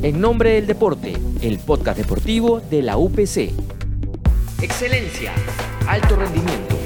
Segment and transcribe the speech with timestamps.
[0.00, 3.50] En nombre del deporte, el podcast deportivo de la UPC.
[4.62, 5.32] Excelencia,
[5.88, 6.76] alto rendimiento,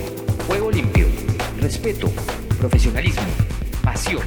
[0.46, 1.06] juego limpio,
[1.60, 2.08] respeto,
[2.58, 3.26] profesionalismo,
[3.84, 4.22] pasión.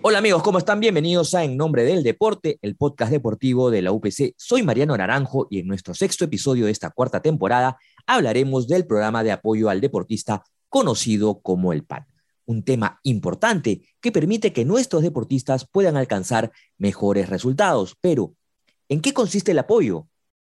[0.00, 0.80] Hola amigos, ¿cómo están?
[0.80, 4.32] Bienvenidos a En Nombre del Deporte, el podcast deportivo de la UPC.
[4.38, 9.22] Soy Mariano Naranjo y en nuestro sexto episodio de esta cuarta temporada hablaremos del programa
[9.22, 12.06] de apoyo al deportista conocido como el PAN
[12.48, 17.94] un tema importante que permite que nuestros deportistas puedan alcanzar mejores resultados.
[18.00, 18.34] Pero,
[18.88, 20.08] ¿en qué consiste el apoyo?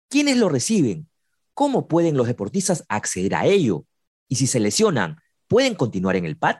[0.09, 1.09] ¿Quiénes lo reciben?
[1.53, 3.85] ¿Cómo pueden los deportistas acceder a ello?
[4.29, 6.59] Y si se lesionan, ¿pueden continuar en el PAD?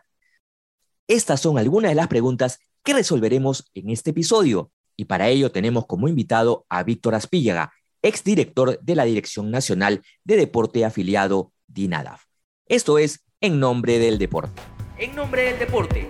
[1.08, 4.72] Estas son algunas de las preguntas que resolveremos en este episodio.
[4.98, 10.36] Y para ello tenemos como invitado a Víctor Aspíllaga, exdirector de la Dirección Nacional de
[10.36, 12.26] Deporte afiliado DINADAF.
[12.66, 14.62] Esto es En Nombre del Deporte
[15.02, 16.08] en nombre del deporte.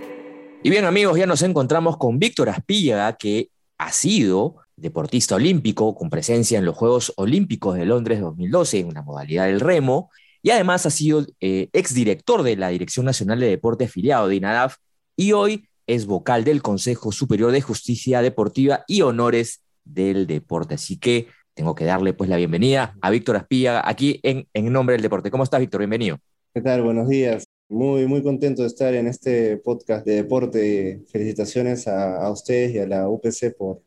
[0.62, 6.10] Y bien amigos, ya nos encontramos con Víctor Aspíllaga, que ha sido deportista olímpico con
[6.10, 10.10] presencia en los Juegos Olímpicos de Londres 2012 en una modalidad del remo,
[10.42, 14.76] y además ha sido eh, exdirector de la Dirección Nacional de Deporte afiliado de INADAF
[15.16, 20.74] y hoy es vocal del Consejo Superior de Justicia Deportiva y Honores del Deporte.
[20.74, 24.94] Así que tengo que darle pues la bienvenida a Víctor Aspíllaga aquí en, en nombre
[24.94, 25.30] del deporte.
[25.30, 25.80] ¿Cómo estás, Víctor?
[25.80, 26.18] Bienvenido.
[26.54, 26.82] ¿Qué tal?
[26.82, 27.44] Buenos días.
[27.72, 31.02] Muy, muy contento de estar en este podcast de deporte.
[31.10, 33.80] Felicitaciones a, ustedes y a la UPC por,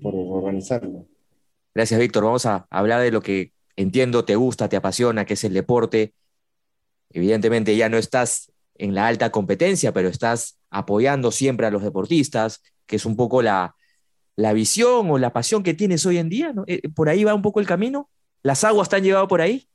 [0.00, 1.08] por organizarlo.
[1.74, 2.22] Gracias, Víctor.
[2.22, 6.14] Vamos a hablar de lo que entiendo te gusta, te apasiona, que es el deporte.
[7.10, 12.62] Evidentemente ya no estás en la alta competencia, pero estás apoyando siempre a los deportistas,
[12.86, 13.74] que es un poco la,
[14.36, 16.54] la visión o la pasión que tienes hoy en día.
[16.68, 18.08] Eh, ¿Por ahí va un poco el camino?
[18.44, 19.68] ¿Las aguas te han llevado por ahí?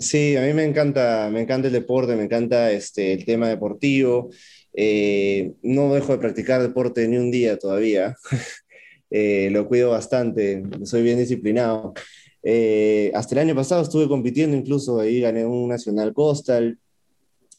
[0.00, 4.30] Sí, a mí me encanta, me encanta el deporte, me encanta este, el tema deportivo.
[4.72, 8.16] Eh, no dejo de practicar deporte ni un día todavía.
[9.10, 11.94] Eh, lo cuido bastante, soy bien disciplinado.
[12.42, 16.78] Eh, hasta el año pasado estuve compitiendo, incluso ahí gané un Nacional Coastal.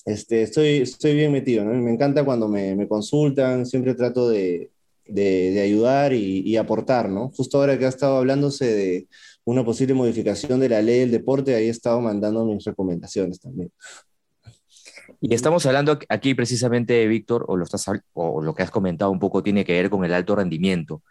[0.05, 1.73] Este, estoy, estoy bien metido, ¿no?
[1.73, 4.69] Me encanta cuando me, me consultan, siempre trato de,
[5.07, 7.31] de, de ayudar y, y, aportar, ¿no?
[7.31, 9.07] Justo ahora que ha estado hablándose de
[9.49, 13.71] una posible modificación de la ley del deporte, ahí he estado mandando mis recomendaciones también.
[15.21, 17.65] Y estamos hablando aquí precisamente, Víctor, o lo,
[18.41, 21.01] lo que has comentado un poco tiene que ver con el alto rendimiento,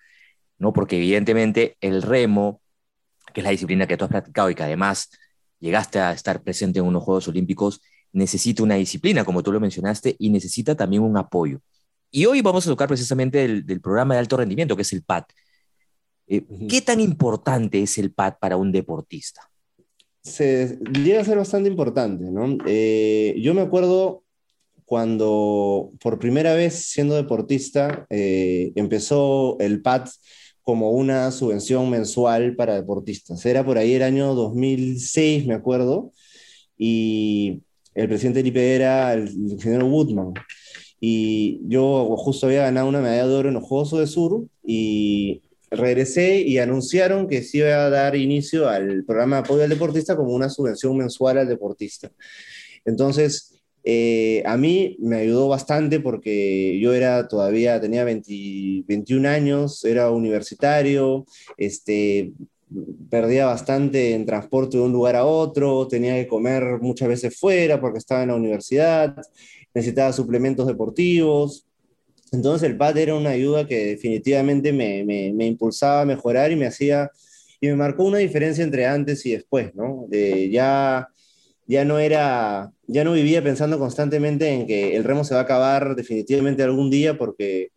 [0.56, 0.72] ¿no?
[0.72, 2.60] Porque evidentemente el remo,
[3.34, 5.10] que es la disciplina que tú has practicado y que además
[5.58, 7.80] llegaste a estar presente en unos Juegos Olímpicos,
[8.12, 11.60] necesita una disciplina, como tú lo mencionaste, y necesita también un apoyo.
[12.10, 15.02] Y hoy vamos a tocar precisamente del, del programa de alto rendimiento, que es el
[15.02, 15.24] PAD.
[16.28, 19.50] Eh, ¿Qué tan importante es el PAD para un deportista?
[20.22, 22.58] Se, llega a ser bastante importante, ¿no?
[22.66, 24.24] Eh, yo me acuerdo
[24.84, 30.08] cuando por primera vez siendo deportista eh, empezó el PAD
[30.62, 33.44] como una subvención mensual para deportistas.
[33.46, 36.12] Era por ahí el año 2006, me acuerdo,
[36.76, 37.62] y
[37.94, 40.34] el presidente del IPE era el ingeniero Woodman.
[41.00, 45.42] Y yo justo había ganado una medalla de oro en los Juegos de Sur y
[45.70, 50.16] regresé y anunciaron que se iba a dar inicio al programa de apoyo al deportista
[50.16, 52.10] como una subvención mensual al deportista.
[52.84, 60.10] Entonces, eh, a mí me ayudó bastante porque yo era todavía, tenía 21 años, era
[60.10, 61.24] universitario,
[61.56, 62.32] este,
[63.10, 67.80] perdía bastante en transporte de un lugar a otro, tenía que comer muchas veces fuera
[67.80, 69.16] porque estaba en la universidad,
[69.74, 71.67] necesitaba suplementos deportivos,
[72.32, 76.66] entonces el PAD era una ayuda que definitivamente me, me, impulsaba a mejorar y me
[76.66, 77.10] hacía,
[77.60, 80.06] y me marcó una diferencia entre antes y después, ¿no?
[80.08, 81.08] De ya,
[81.66, 85.44] ya no era, ya no vivía pensando constantemente en que el remo se va a
[85.44, 87.70] acabar definitivamente algún día porque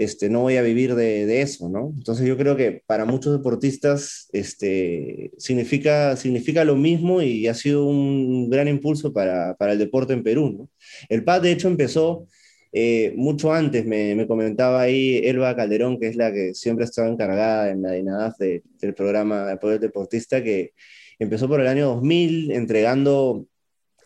[0.00, 1.92] este, no voy a vivir de, de, eso, ¿no?
[1.94, 7.84] Entonces yo creo que para muchos deportistas este, significa, significa lo mismo y ha sido
[7.84, 10.70] un gran impulso para, para el deporte en Perú, ¿no?
[11.10, 12.26] El PAD de hecho empezó
[12.72, 17.70] eh, mucho antes me, comentaba ahí Elba Calderón, que es la que siempre estaba encargada
[17.70, 20.72] en la DINADAF del programa de apoyo deportista, que
[21.18, 23.46] empezó por el año 2000 entregando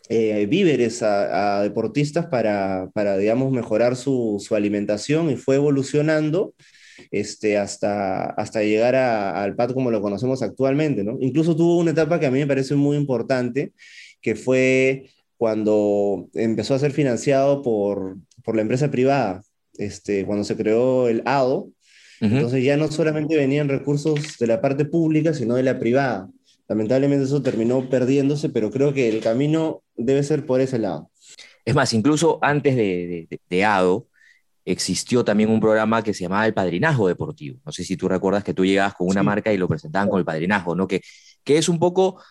[0.09, 6.55] eh, víveres a, deportistas para, para, digamos, mejorar su, alimentación y fue evolucionando
[7.11, 11.03] este, hasta, hasta llegar al PAD como lo conocemos actualmente.
[11.03, 11.17] ¿no?
[11.21, 13.73] Incluso tuvo una etapa que a mí me parece muy importante,
[14.21, 19.41] que fue cuando empezó a ser financiado por, por la empresa privada,
[19.77, 21.69] este, cuando se creó el ADO.
[22.21, 26.29] Entonces ya no solamente venían recursos de la parte pública, sino de la privada.
[26.67, 31.11] Lamentablemente eso terminó perdiéndose, pero creo que el camino debe ser por ese lado.
[31.65, 34.07] Es más, incluso antes de, de, ADO,
[34.63, 37.59] existió también un programa que se llamaba El Padrinazgo Deportivo.
[37.65, 40.19] No sé si tú recuerdas que tú llegabas con una marca y lo presentaban con
[40.19, 40.87] el padrinazgo, ¿no?
[40.87, 41.01] Que,
[41.43, 42.23] que es un poco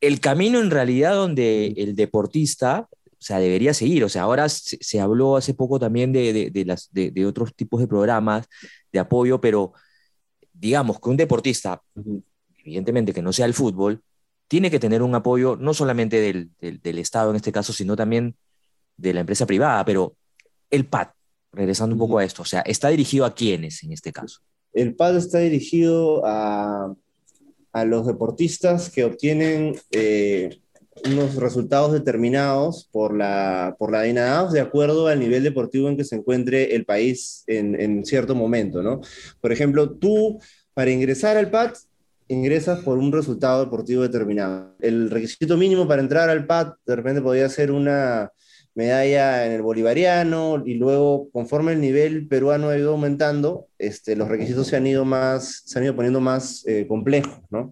[0.00, 2.88] el camino en realidad donde el deportista
[3.22, 4.02] o sea, debería seguir.
[4.02, 7.86] O sea, ahora se, habló hace poco también de, de, las, de, otros tipos de
[7.86, 8.46] programas
[8.90, 9.72] de apoyo, pero
[10.52, 11.80] digamos que un deportista,
[12.64, 14.02] evidentemente que no sea el fútbol,
[14.48, 18.34] tiene que tener un apoyo no solamente del, del, Estado en este caso, sino también
[18.96, 20.16] de la empresa privada, pero
[20.68, 21.10] el PAD,
[21.52, 24.40] regresando un poco a esto, o sea, ¿está dirigido a quiénes en este caso?
[24.72, 26.92] El PAD está dirigido a,
[27.72, 30.58] a los deportistas que obtienen eh,
[31.04, 36.04] unos resultados determinados por la, por la DINADAF de acuerdo al nivel deportivo en que
[36.04, 39.00] se encuentre el país en, en cierto momento, ¿no?
[39.40, 40.38] Por ejemplo, tú,
[40.74, 41.72] para ingresar al PAD,
[42.28, 44.74] ingresas por un resultado deportivo determinado.
[44.80, 48.30] El requisito mínimo para entrar al PAD de repente podría ser una
[48.74, 54.28] medalla en el bolivariano y luego conforme el nivel peruano ha ido aumentando, este, los
[54.28, 57.70] requisitos se han ido, más, se han ido poniendo más eh, complejos, ¿no?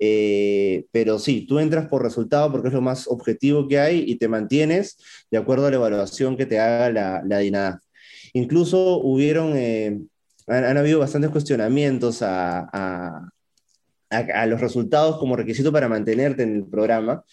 [0.00, 4.16] Eh, pero sí, tú entras por resultado porque es lo más objetivo que hay y
[4.16, 4.96] te mantienes
[5.30, 7.80] de acuerdo a la evaluación que te haga la, la DINADA.
[8.32, 9.98] Incluso hubieron, eh,
[10.46, 13.28] han, habido bastantes cuestionamientos a, a,
[14.10, 17.24] a, los resultados como requisito para mantenerte en el programa,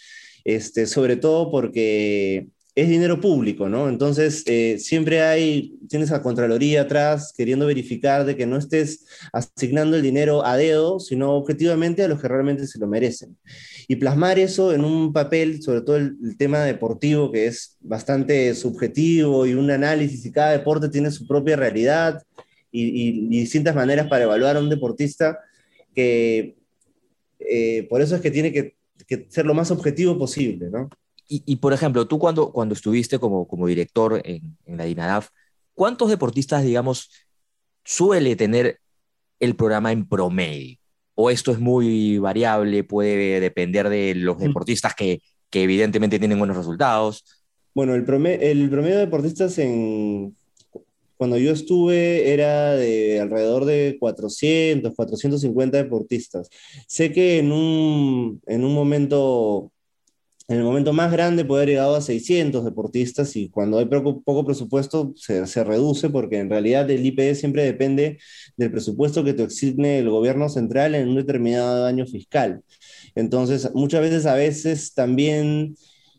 [0.43, 3.87] este, sobre todo porque es dinero público, ¿no?
[3.87, 9.95] Entonces, eh, siempre hay, tienes a Contraloría atrás queriendo verificar de que no estés asignando
[9.95, 13.37] el dinero a dedo, sino objetivamente a los que realmente se lo merecen.
[13.87, 19.45] Y plasmar eso en un papel, sobre todo el, tema deportivo, que es bastante subjetivo
[19.45, 22.21] y un análisis, y cada deporte tiene su propia realidad
[22.71, 25.39] y, distintas maneras para evaluar a un deportista,
[25.93, 26.57] que
[27.39, 28.75] eh, por eso es que tiene que,
[29.07, 30.89] que ser lo más objetivo posible, ¿no?
[31.27, 35.29] Y, por ejemplo, tú cuando, cuando estuviste como, como director en, en, la DINADAF,
[35.73, 37.09] ¿cuántos deportistas, digamos,
[37.83, 38.79] suele tener
[39.39, 40.77] el programa en promedio?
[41.15, 44.41] ¿O esto es muy variable, puede depender de los mm.
[44.41, 47.23] deportistas que, que evidentemente tienen buenos resultados?
[47.73, 50.35] Bueno, el promedio, el promedio de deportistas en,
[51.17, 56.49] cuando yo estuve era de alrededor de 400, 450 deportistas.
[56.87, 59.71] Sé que en un, en un momento
[60.47, 64.45] en el momento más grande puede haber llegado a 600 deportistas y cuando hay poco,
[64.45, 68.19] presupuesto se, se, reduce porque en realidad el IPD siempre depende
[68.55, 72.61] del presupuesto que te asigne el gobierno central en un determinado año fiscal.
[73.15, 75.75] Entonces, muchas veces, a veces también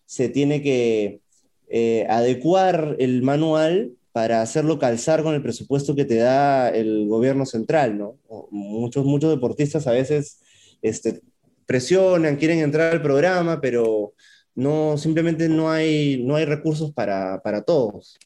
[0.07, 1.21] se tiene que
[1.69, 7.45] eh, adecuar el manual para hacerlo calzar con el presupuesto que te da el gobierno
[7.45, 8.17] central, ¿no?
[8.51, 10.41] Muchos, muchos deportistas a veces
[10.81, 11.21] este,
[11.67, 14.15] presionan, quieren entrar al programa, pero
[14.55, 18.19] no, simplemente no hay, no hay recursos para, para todos.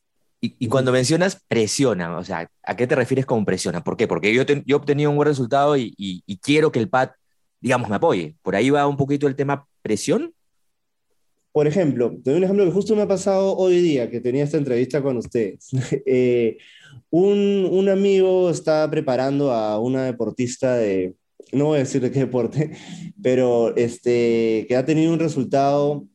[0.42, 3.84] Y, cuando mencionas presiona, o sea, ¿a qué te refieres con presiona?
[3.84, 4.08] ¿Por qué?
[4.08, 7.10] Porque yo, yo he obtenido un buen resultado y, y, quiero que el PAD,
[7.60, 8.36] digamos, me apoye.
[8.40, 10.32] ¿Por ahí va un poquito el tema presión?
[11.52, 14.44] Por ejemplo, te doy un ejemplo que justo me ha pasado hoy día, que tenía
[14.44, 15.68] esta entrevista con ustedes.
[16.06, 16.56] Eh,
[17.10, 21.14] un, un, amigo está preparando a una deportista de,
[21.52, 22.72] no voy a decir de qué deporte,
[23.22, 26.06] pero este, que ha tenido un resultado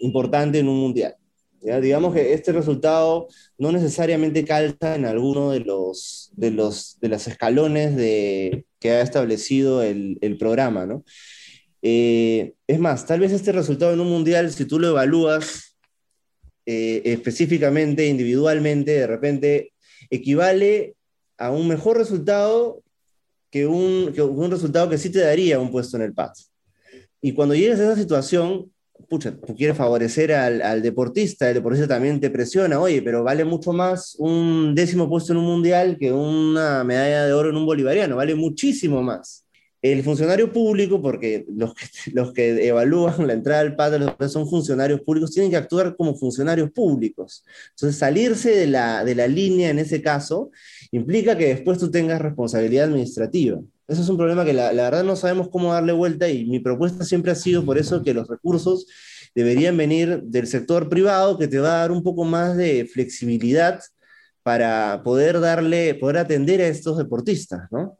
[0.00, 1.16] importante en un mundial.
[1.60, 1.80] ¿ya?
[1.80, 3.28] Digamos que este resultado
[3.58, 9.82] no necesariamente calza en alguno de los, de los, de escalones de, que ha establecido
[9.82, 11.04] el, el programa, ¿no?
[11.82, 15.78] Eh, es más, tal vez este resultado en un mundial, si tú lo evalúas
[16.66, 19.72] eh, específicamente, individualmente, de repente
[20.10, 20.96] equivale
[21.38, 22.82] a un mejor resultado
[23.50, 26.50] que un, que un resultado que sí te daría un puesto en el PAS.
[27.20, 28.70] Y cuando llegas a esa situación,
[29.08, 33.44] pucha, tú quieres favorecer al, al, deportista, el deportista también te presiona, oye, pero vale
[33.44, 37.66] mucho más un décimo puesto en un mundial que una medalla de oro en un
[37.66, 39.44] bolivariano, vale muchísimo más.
[39.80, 45.00] El funcionario público, porque los que, los que evalúan la entrada al PAD son funcionarios
[45.02, 47.44] públicos, tienen que actuar como funcionarios públicos.
[47.70, 50.50] Entonces, salirse de la, de la línea en ese caso
[50.92, 53.60] implica que después tú tengas responsabilidad administrativa.
[53.86, 57.04] Eso es un problema que la, verdad no sabemos cómo darle vuelta y mi propuesta
[57.04, 58.86] siempre ha sido por eso que los recursos
[59.34, 63.80] deberían venir del sector privado que te va a dar un poco más de flexibilidad
[64.42, 67.96] para poder darle, poder atender a estos deportistas, ¿no?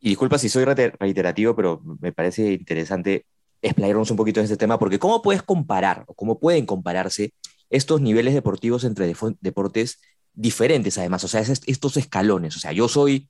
[0.00, 3.26] Y disculpa si soy reiterativo, pero me parece interesante
[3.60, 7.34] explayarnos un poquito en este tema, porque ¿cómo puedes comparar o cómo pueden compararse
[7.68, 10.00] estos niveles deportivos entre deportes
[10.32, 12.56] diferentes además, o sea, estos escalones.
[12.56, 13.28] O sea, yo soy,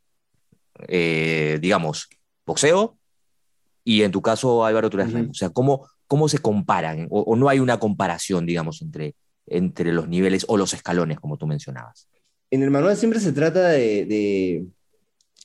[0.89, 2.09] eh, digamos,
[2.47, 2.97] boxeo
[3.85, 5.31] y en tu caso Álvaro Turán.
[5.31, 7.07] O sea, ¿cómo, ¿cómo se comparan?
[7.11, 9.15] O, o, no hay una comparación, digamos, entre,
[9.47, 12.09] entre los niveles o los escalones, como tú mencionabas?
[12.51, 14.67] en el manual siempre se trata de,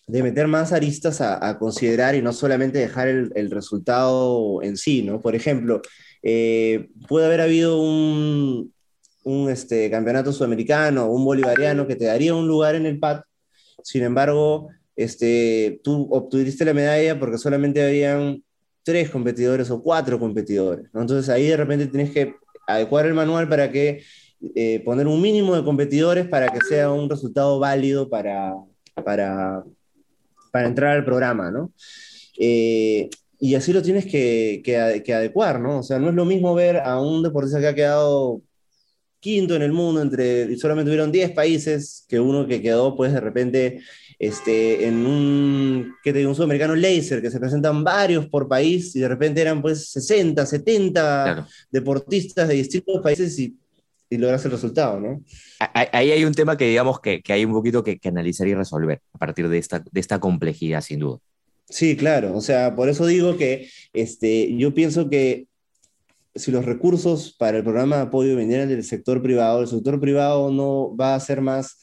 [0.08, 5.04] de, meter más aristas a, considerar y no solamente dejar el, el resultado en sí,
[5.04, 5.22] ¿no?
[5.22, 5.82] Por ejemplo,
[6.24, 8.74] eh, puede haber habido un,
[9.26, 13.22] un este, campeonato sudamericano, un bolivariano que te daría un lugar en el PAD,
[13.84, 18.44] sin embargo, este, tú obtuviste la medalla porque solamente habían
[18.84, 20.86] tres competidores o cuatro competidores.
[20.94, 22.36] Entonces ahí de repente tienes que
[22.68, 24.04] adecuar el manual para que
[24.54, 28.54] eh, poner un mínimo de competidores para que sea un resultado válido para,
[29.04, 29.64] para,
[30.52, 31.72] para entrar al programa, ¿no?
[32.38, 35.80] Eh, y así lo tienes que, que, que, adecuar, ¿no?
[35.80, 38.42] O sea, no es lo mismo ver a un deportista que ha quedado
[39.26, 43.20] quinto en el mundo, entre, solamente hubieron 10 países, que uno que quedó, pues de
[43.20, 43.82] repente,
[44.20, 46.30] este, en un, ¿qué te digo?
[46.30, 50.46] un sudamericano laser, que se presentan varios por país, y de repente eran pues 60,
[50.46, 53.58] 70 deportistas de distintos países y,
[54.12, 55.24] y, logras el resultado, ¿no?
[55.74, 58.54] Ahí hay un tema que digamos que, que hay un poquito que, que, analizar y
[58.54, 61.18] resolver a partir de esta, de esta complejidad, sin duda.
[61.68, 65.48] Sí, claro, o sea, por eso digo que este, yo pienso que
[66.36, 70.52] si los recursos para el programa de apoyo vinieran del sector privado, el sector privado
[70.52, 71.78] no va a ser más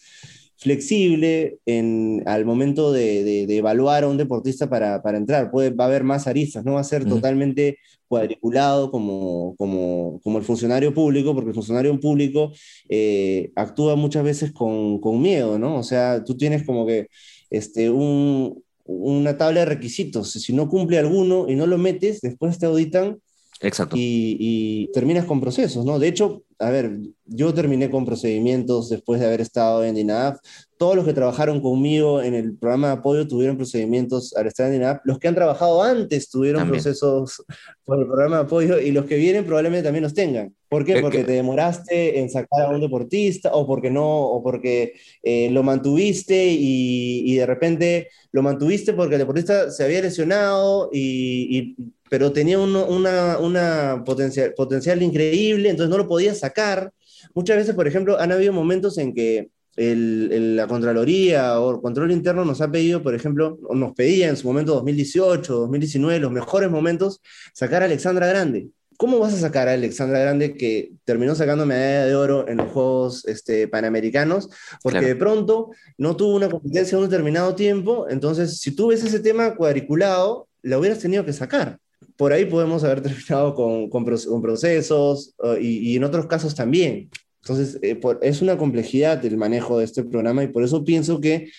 [0.58, 5.50] flexible en, al momento de, evaluar a un deportista para, entrar.
[5.50, 10.38] Puede, va a haber más aristas, no va a ser totalmente cuadriculado como, como, como,
[10.38, 12.52] el funcionario público, porque el funcionario público
[12.88, 15.78] eh, actúa muchas veces con, con, miedo, ¿no?
[15.78, 17.08] O sea, tú tienes como que
[17.50, 20.30] este, un, una tabla de requisitos.
[20.30, 23.18] Si no cumple alguno y no lo metes, después te auditan
[23.62, 23.94] Exacto.
[23.98, 25.98] Y, terminas con procesos, ¿no?
[25.98, 30.38] De hecho, a ver, yo terminé con procedimientos después de haber estado en DINAF.
[30.76, 34.72] Todos los que trabajaron conmigo en el programa de apoyo tuvieron procedimientos al estar en
[34.72, 35.00] DINAF.
[35.04, 37.44] Los que han trabajado antes tuvieron procesos
[37.84, 40.54] por el programa de apoyo y los que vienen probablemente también los tengan.
[40.68, 41.00] ¿Por qué?
[41.00, 45.62] Porque te demoraste en sacar a un deportista o porque no, o porque eh, lo
[45.62, 51.92] mantuviste y, y, de repente lo mantuviste porque el deportista se había lesionado y, y
[52.12, 56.92] pero tenía una, una potencial, potencial increíble, entonces no lo podía sacar.
[57.32, 62.12] Muchas veces, por ejemplo, han habido momentos en que el, la Contraloría o el Control
[62.12, 66.30] Interno nos ha pedido, por ejemplo, o nos pedía en su momento 2018, 2019, los
[66.30, 67.22] mejores momentos,
[67.54, 68.68] sacar a Alexandra Grande.
[68.98, 72.70] ¿Cómo vas a sacar a Alexandra Grande que terminó sacando medalla de oro en los
[72.72, 74.50] Juegos este, Panamericanos?
[74.82, 79.02] Porque de pronto no tuvo una competencia en un determinado tiempo, entonces si tú ves
[79.02, 81.78] ese tema cuadriculado, la hubieras tenido que sacar
[82.16, 87.10] por ahí podemos haber terminado con, con, procesos y, en otros casos también.
[87.42, 91.50] Entonces, eh, es una complejidad el manejo de este programa y por eso pienso que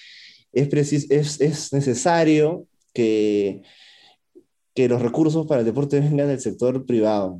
[0.54, 3.62] es, es, es necesario que,
[4.74, 7.40] que los recursos para el deporte vengan del sector privado.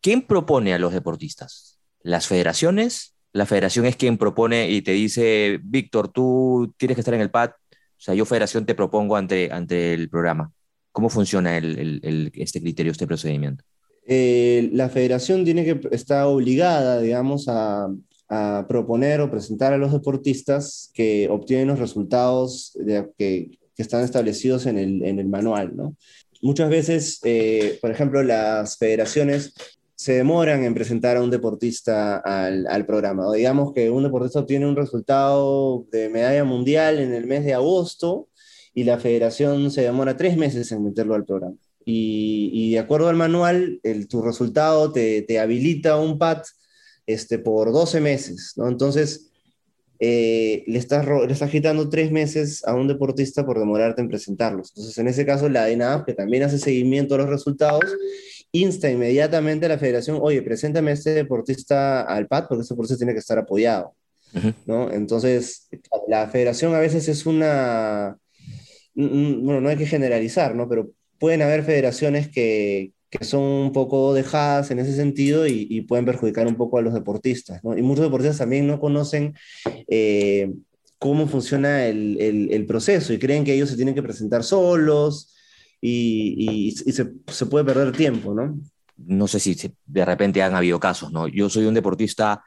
[0.00, 1.78] ¿Quién propone a los deportistas?
[2.02, 3.14] ¿Las federaciones?
[3.32, 7.30] La federación es quien propone y te dice, Víctor, tú tienes que estar en el
[7.30, 7.50] PAD.
[7.50, 10.52] O sea, yo federación te propongo ante, ante el programa.
[10.94, 13.64] ¿Cómo funciona este criterio, este procedimiento?
[14.06, 17.88] Eh, la federación tiene que está obligada, digamos, a,
[18.68, 22.76] proponer o presentar a los deportistas que obtienen los resultados
[23.18, 25.72] que, están establecidos en el, manual,
[26.40, 29.52] Muchas veces, eh, por ejemplo, las federaciones
[29.96, 33.26] se demoran en presentar a un deportista al, al, programa.
[33.26, 37.54] O digamos que un deportista obtiene un resultado de medalla mundial en el mes de
[37.54, 38.28] agosto
[38.74, 41.56] y la federación se demora tres meses en meterlo al programa.
[41.86, 46.46] Y, de acuerdo al manual, el, tu resultado te, te, habilita un PAT
[47.06, 48.68] este, por 12 meses, ¿no?
[48.68, 49.30] Entonces,
[50.00, 54.70] eh, le, estás, le estás quitando tres meses a un deportista por demorarte en presentarlos.
[54.70, 57.84] Entonces, en ese caso, la DNAF, que también hace seguimiento a los resultados,
[58.50, 62.98] insta inmediatamente a la federación, oye, preséntame a este deportista al PAT porque ese deportista
[62.98, 63.94] tiene que estar apoyado.
[64.66, 64.90] ¿no?
[64.90, 65.68] Entonces,
[66.08, 68.18] la federación a veces es una,
[68.94, 70.68] bueno, no hay que generalizar, ¿no?
[70.68, 76.04] Pero pueden haber federaciones que, que son un poco dejadas en ese sentido y, pueden
[76.04, 77.76] perjudicar un poco a los deportistas, ¿no?
[77.76, 79.34] Y muchos deportistas también no conocen
[79.88, 80.52] eh,
[80.98, 82.18] cómo funciona el,
[82.50, 85.34] el, proceso y creen que ellos se tienen que presentar solos
[85.80, 88.58] y, y, se, se, puede perder tiempo, ¿no?
[88.96, 91.28] No sé si de repente han habido casos, ¿no?
[91.28, 92.42] Yo soy un deportista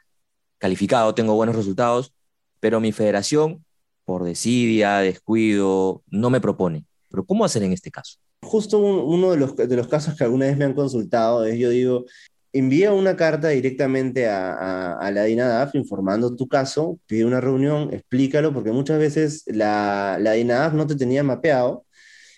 [0.57, 2.13] calificado, tengo buenos resultados,
[2.59, 3.63] pero mi federación
[4.07, 6.85] por desidia, descuido, no me propone.
[7.09, 8.19] Pero ¿cómo hacer en este caso?
[8.41, 11.69] Justo uno de los, de los casos que alguna vez me han consultado es, yo
[11.69, 12.05] digo,
[12.53, 18.53] envía una carta directamente a, a, la DINADAF informando tu caso, pide una reunión, explícalo,
[18.53, 21.83] porque muchas veces la, la DINADAF no te tenía mapeado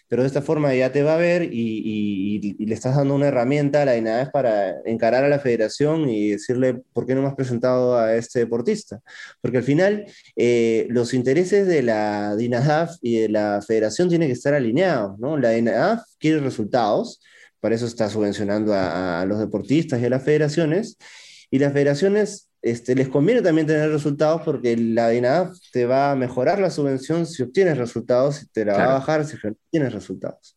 [0.09, 3.83] pero de esta forma ya te va a ver y, le estás dando una herramienta
[3.83, 7.35] a la INADEF para encarar a la federación y decirle, ¿por qué no me has
[7.35, 9.01] presentado a este deportista?
[9.41, 14.33] Porque al final eh, los intereses de la DINADAF y de la federación tienen que
[14.33, 15.37] estar alineados, ¿no?
[15.37, 17.21] La DINADAF quiere resultados,
[17.59, 20.97] para eso está subvencionando a, a los deportistas y a las federaciones,
[21.51, 26.15] y las federaciones este, les conviene también tener resultados porque la DINAF te va a
[26.15, 29.93] mejorar la subvención si obtienes resultados y te la va a bajar si no tienes
[29.93, 30.55] resultados.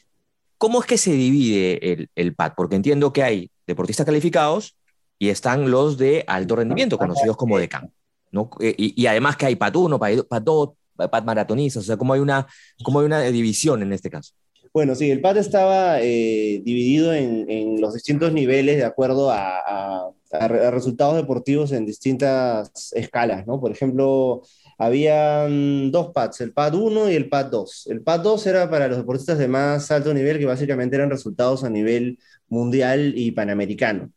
[0.59, 2.53] ¿Cómo es que se divide el, el PAD?
[2.57, 4.77] Porque entiendo que hay deportistas calificados
[5.19, 7.93] y están los de alto rendimiento, conocidos como DECAN.
[8.33, 8.51] ¿no?
[8.61, 12.21] Y, y, además que hay PAD 1, PAD 2, PAD maratonistas, o sea, ¿cómo hay,
[12.21, 12.47] una,
[12.83, 14.33] cómo hay una división en este caso?
[14.73, 19.59] Bueno, sí, el PAD estaba eh, dividido en, en, los distintos niveles de acuerdo a,
[19.59, 23.61] a a, resultados deportivos en distintas escalas, ¿no?
[23.61, 24.43] Por ejemplo,
[24.79, 27.87] habían dos pads, el pad 1 y el pad 2.
[27.89, 31.65] El pad 2 era para los deportistas de más alto nivel, que básicamente eran resultados
[31.65, 34.11] a nivel mundial y panamericano.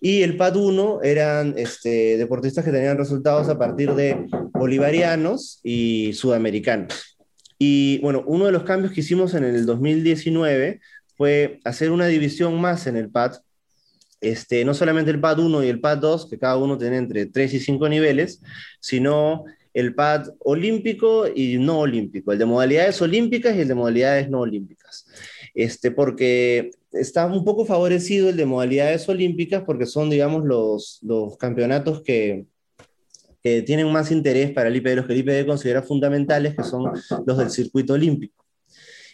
[0.00, 6.12] Y el pad 1 eran este, deportistas que tenían resultados a partir de bolivarianos y
[6.12, 7.16] sudamericanos.
[7.58, 10.80] Y bueno, uno de los cambios que hicimos en el 2019
[11.16, 13.38] fue hacer una división más en el pad
[14.30, 17.26] este, no solamente el PAD 1 y el PAD 2, que cada uno tiene entre
[17.26, 18.42] 3 y 5 niveles,
[18.80, 24.28] sino el PAD olímpico y no olímpico, el de modalidades olímpicas y el de modalidades
[24.28, 25.06] no olímpicas.
[25.54, 31.36] Este, porque está un poco favorecido el de modalidades olímpicas porque son, digamos, los, los
[31.36, 32.46] campeonatos que,
[33.42, 36.90] que tienen más interés para el IPD, los que el IPD considera fundamentales, que son
[37.24, 38.44] los del circuito olímpico.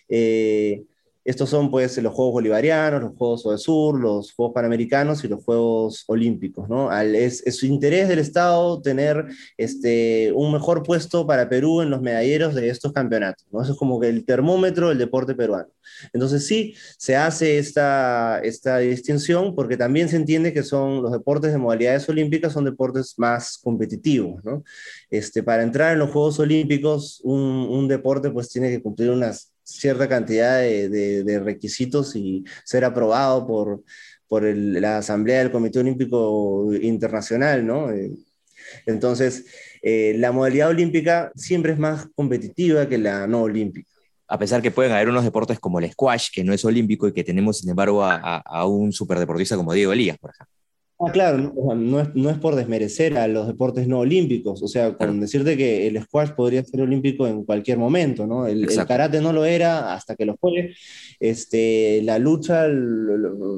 [0.08, 0.84] Eh,
[1.24, 5.44] estos son pues los Juegos Bolivarianos, los Juegos del Sur, los Juegos Panamericanos y los
[5.44, 6.68] Juegos Olímpicos.
[6.68, 6.92] ¿no?
[7.00, 9.26] es, su interés del Estado tener
[9.56, 13.46] este, un mejor puesto para Perú en los medalleros de estos campeonatos.
[13.52, 13.62] ¿no?
[13.62, 15.68] Eso es como que el termómetro del deporte peruano.
[16.12, 21.52] Entonces sí, se hace esta, esta distinción porque también se entiende que son los deportes
[21.52, 24.44] de modalidades olímpicas son deportes más competitivos.
[24.44, 24.64] ¿no?
[25.08, 29.52] Este, para entrar en los Juegos Olímpicos, un, un deporte pues tiene que cumplir unas
[29.78, 33.82] cierta cantidad de, requisitos y ser aprobado por,
[34.28, 37.90] por la Asamblea del Comité Olímpico Internacional, ¿no?
[37.90, 38.12] Eh,
[38.86, 39.46] entonces,
[39.82, 43.88] eh, la modalidad olímpica siempre es más competitiva que la no olímpica.
[44.28, 47.12] A pesar que pueden haber unos deportes como el squash, que no es olímpico y
[47.12, 50.61] que tenemos, sin embargo, a, a un superdeportista como Diego Elías, por ejemplo.
[51.04, 54.94] Ah, claro, no, es, no, es, por desmerecer a los deportes no olímpicos, o sea,
[54.94, 58.46] con decirte que el squash podría ser olímpico en cualquier momento, ¿no?
[58.46, 60.74] El, karate no lo era hasta que lo fue,
[61.18, 62.66] este, la lucha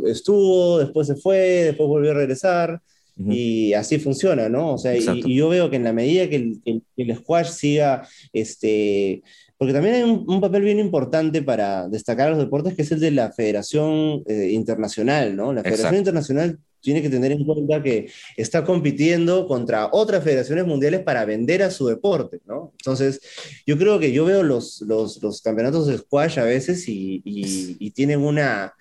[0.06, 2.80] estuvo, después se fue, después volvió a regresar,
[3.16, 4.72] y así funciona, ¿no?
[4.72, 9.22] O sea, y, yo veo que en la medida que el, el squash siga, este,
[9.56, 13.12] porque también hay un, papel bien importante para destacar los deportes, que es el de
[13.12, 15.52] la Federación eh, Internacional, ¿no?
[15.52, 21.00] La Federación Internacional tiene que tener en cuenta que está compitiendo contra otras federaciones mundiales
[21.00, 22.72] para vender a su deporte, ¿no?
[22.78, 23.20] Entonces,
[23.66, 28.20] yo creo que yo veo los, los, campeonatos de squash a veces y, y, tienen
[28.20, 28.74] una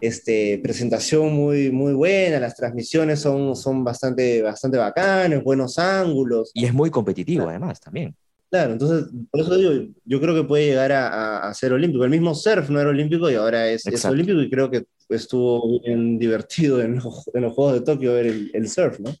[0.00, 6.50] este, presentación muy, muy buena, las transmisiones son, son bastante, bastante bacanas, buenos ángulos.
[6.54, 8.16] Y es muy competitivo además también.
[8.54, 9.72] Claro, entonces, por eso digo,
[10.04, 12.04] yo creo que puede llegar a, a, ser olímpico.
[12.04, 15.80] El mismo surf no era olímpico y ahora es, es olímpico y creo que estuvo
[15.80, 19.12] bien divertido en los, en los Juegos de Tokio ver el, el, surf, ¿no?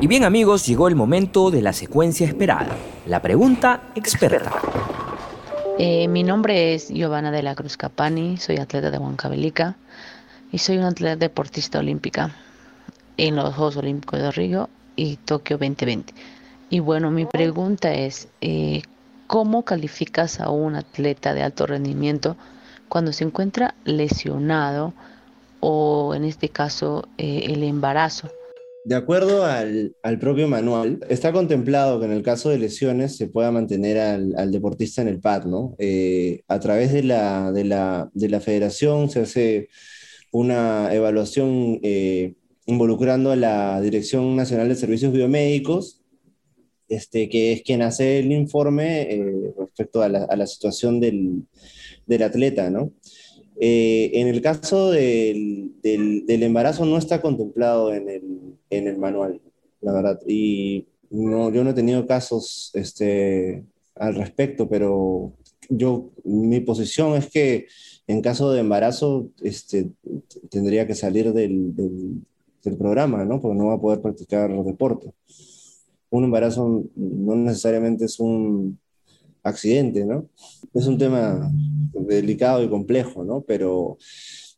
[0.00, 4.50] Y bien amigos, llegó el momento de la secuencia esperada, la pregunta experta.
[5.78, 9.76] Eh, mi nombre es Giovanna de la Cruz Capani, soy atleta de Huancavelica
[10.50, 12.34] y soy una atleta deportista olímpica
[13.16, 16.39] en los Juegos Olímpicos de Río y Tokio 2020.
[16.72, 18.82] Y bueno, mi pregunta es, eh,
[19.26, 22.36] ¿cómo calificas a un atleta de alto rendimiento
[22.88, 24.94] cuando se encuentra lesionado
[25.58, 28.30] o en este caso eh, el embarazo?
[28.84, 33.26] De acuerdo al, al, propio manual, está contemplado que en el caso de lesiones se
[33.26, 35.74] pueda mantener al, al deportista en el pad, ¿no?
[35.78, 39.68] Eh, a través de la, de, la, de la, federación se hace
[40.30, 41.80] una evaluación
[42.64, 45.99] involucrando a la Dirección Nacional de Servicios Biomédicos
[46.90, 51.44] este, que es quien hace el informe eh, respecto a la, a la situación del,
[52.06, 52.92] del, atleta, ¿no?
[53.60, 58.22] Eh, en el caso del, del, del, embarazo no está contemplado en el,
[58.70, 59.40] en el manual,
[59.80, 63.62] la verdad, y no, yo no he tenido casos este,
[63.94, 65.32] al respecto, pero
[65.68, 67.66] yo, mi posición es que
[68.08, 69.90] en caso de embarazo este,
[70.50, 71.72] tendría que salir del,
[72.78, 73.40] programa, ¿no?
[73.40, 75.12] Porque no va a poder practicar deporte
[76.10, 78.78] un embarazo no necesariamente es un
[79.42, 80.28] accidente, ¿no?
[80.74, 81.50] Es un tema
[81.92, 83.42] delicado y complejo, ¿no?
[83.42, 83.96] Pero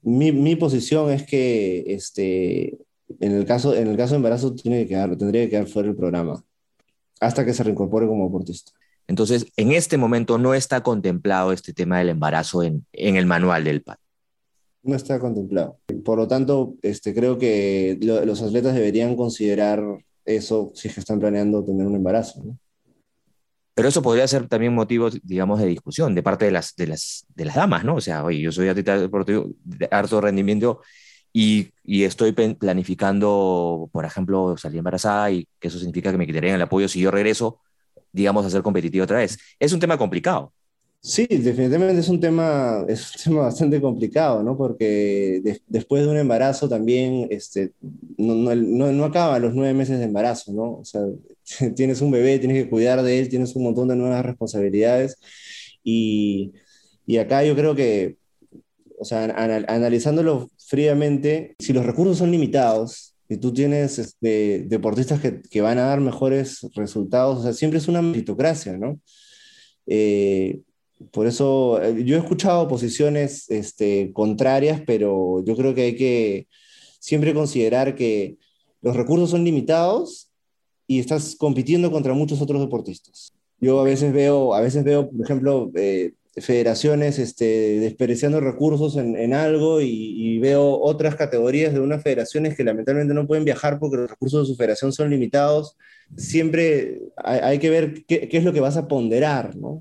[0.02, 2.78] mi, mi posición es que este,
[3.20, 5.88] en, el caso, en el caso de embarazo tiene que quedar, tendría que quedar fuera
[5.88, 6.42] del programa
[7.20, 8.72] hasta que se reincorpore como deportista.
[9.06, 13.64] Entonces, en este momento no está contemplado este tema del embarazo en, en el manual
[13.64, 13.96] del PAD.
[14.82, 15.78] No está contemplado.
[16.04, 19.84] Por lo tanto, este, creo que lo, los atletas deberían considerar
[20.24, 22.42] eso si es que están planeando tener un embarazo.
[22.44, 22.58] ¿no?
[23.74, 27.24] Pero eso podría ser también motivo, digamos, de discusión de parte de las, de las,
[27.34, 27.96] de las damas, ¿no?
[27.96, 30.82] O sea, oye, yo soy atleta deportivo de alto rendimiento
[31.32, 36.56] y, y, estoy planificando, por ejemplo, salir embarazada y que eso significa que me quitarían
[36.56, 37.60] el apoyo si yo regreso,
[38.12, 39.38] digamos, a ser competitivo otra vez.
[39.58, 40.52] Es un tema complicado.
[41.04, 44.56] Sí, definitivamente es un tema, es un tema bastante complicado, ¿no?
[44.56, 47.72] Porque de, después de un embarazo también este,
[48.16, 50.78] no, no, no acaban los nueve meses de embarazo, ¿no?
[50.78, 51.02] O sea,
[51.74, 55.16] tienes un bebé, tienes que cuidar de él, tienes un montón de nuevas responsabilidades.
[55.82, 56.52] Y,
[57.04, 58.16] y acá yo creo que,
[58.98, 65.20] o sea, anal, analizándolo fríamente, si los recursos son limitados y tú tienes este, deportistas
[65.20, 69.00] que, que, van a dar mejores resultados, o sea, siempre es una meritocracia, ¿no?
[69.86, 70.60] Eh,
[71.10, 76.48] por eso eh, yo he escuchado posiciones este, contrarias, pero yo creo que hay que
[76.98, 78.36] siempre considerar que
[78.80, 80.30] los recursos son limitados
[80.86, 83.32] y estás compitiendo contra muchos otros deportistas.
[83.60, 89.16] Yo a veces veo, a veces veo por ejemplo, eh, federaciones este, desperdiciando recursos en,
[89.16, 93.98] en algo y, veo otras categorías de unas federaciones que lamentablemente no pueden viajar porque
[93.98, 95.76] los recursos de su federación son limitados.
[96.16, 99.80] Siempre hay, hay que ver qué, qué, es lo que vas a ponderar, ¿no?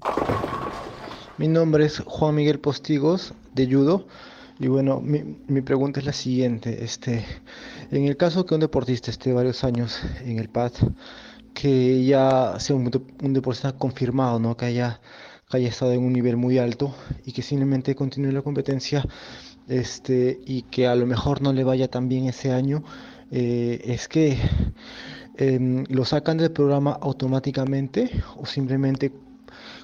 [1.42, 4.06] Mi nombre es Juan Miguel Postigos, de Judo.
[4.60, 6.84] Y bueno, mi, mi, pregunta es la siguiente.
[6.84, 7.26] Este,
[7.90, 10.74] en el caso que un deportista esté varios años en el PAD,
[11.56, 12.92] que ya sea un,
[13.24, 14.56] un deportista confirmado, ¿no?
[14.56, 15.02] que, haya,
[15.50, 16.94] que haya estado en un nivel muy alto
[17.26, 19.04] y que simplemente continúe la competencia
[19.68, 22.84] este, y que a lo mejor no le vaya tan bien ese año,
[23.32, 24.38] eh, es que
[25.38, 29.12] eh, lo sacan del programa automáticamente o simplemente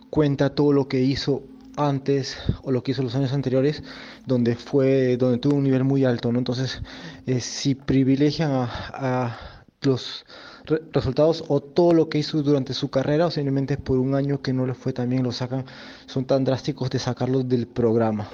[0.10, 1.44] cuenta todo lo que hizo
[1.78, 3.84] antes o lo que hizo los años anteriores
[4.26, 6.82] donde fue donde tuvo un nivel muy alto no entonces
[7.28, 9.38] eh, si privilegian a,
[9.84, 10.26] los
[10.66, 14.42] re resultados o todo lo que hizo durante su carrera o simplemente por un año
[14.42, 15.66] que no le fue tan bien lo sacan
[16.08, 18.28] son tan drásticos de sacarlos del programa.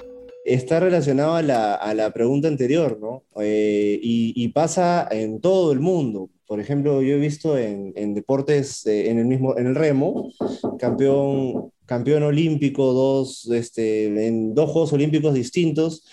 [0.46, 5.80] Está relacionado a la, a la pregunta anterior no eh, y, pasa en todo el
[5.80, 10.32] mundo por ejemplo yo he visto en, deportes eh, en el mismo en el remo
[10.78, 16.06] campeón campeón olímpico dos, este, en dos Juegos Olímpicos distintos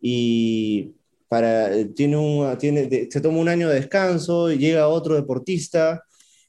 [0.00, 0.92] y
[1.26, 6.04] para, tiene un, tiene, se toma un año de descanso, llega otro deportista,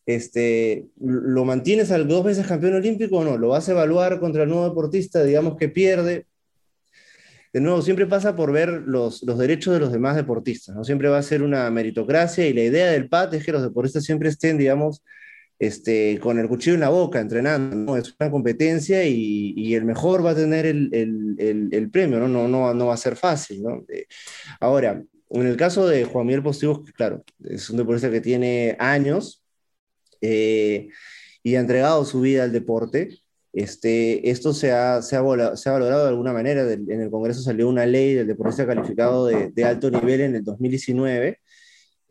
[0.06, 3.38] este, ¿lo mantienes al dos veces campeón olímpico o no?
[3.40, 6.28] ¿Lo vas a evaluar contra el nuevo deportista, digamos que pierde?
[7.54, 10.84] De nuevo, siempre pasa por ver los, los derechos de los demás deportistas, ¿no?
[10.84, 14.06] Siempre va a ser una meritocracia y la idea del PAT es que los deportistas
[14.06, 15.04] siempre estén, digamos,
[15.60, 17.98] este, con el cuchillo en la boca, entrenando, ¿no?
[17.98, 22.28] Es una competencia y, y el mejor va a tener el, el, el, premio, ¿no?
[22.28, 23.86] No, no, no va a ser fácil, ¿no?
[23.90, 24.06] Eh,
[24.60, 29.44] ahora, en el caso de Juan Miguel Postigos, claro, es un deportista que tiene años
[30.20, 30.90] eh,
[31.44, 33.21] y ha entregado su vida al deporte.
[33.54, 36.72] Este, esto se ha, se, ha se ha valorado de alguna manera.
[36.72, 40.44] En el Congreso salió una ley del deportista calificado de, de alto nivel en el
[40.44, 41.40] 2019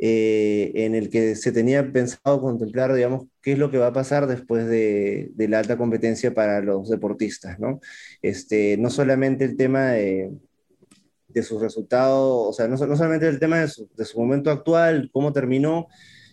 [0.03, 3.93] eh, en el que se tenía pensado contemplar, digamos, qué es lo que va a
[3.93, 7.81] pasar después de, de la alta competencia para los deportistas, ¿no?
[8.23, 10.33] Este, no solamente el tema de,
[11.29, 14.51] de sus resultados, o sea, no, no solamente el tema de su, de su, momento
[14.51, 15.87] actual, cómo terminó,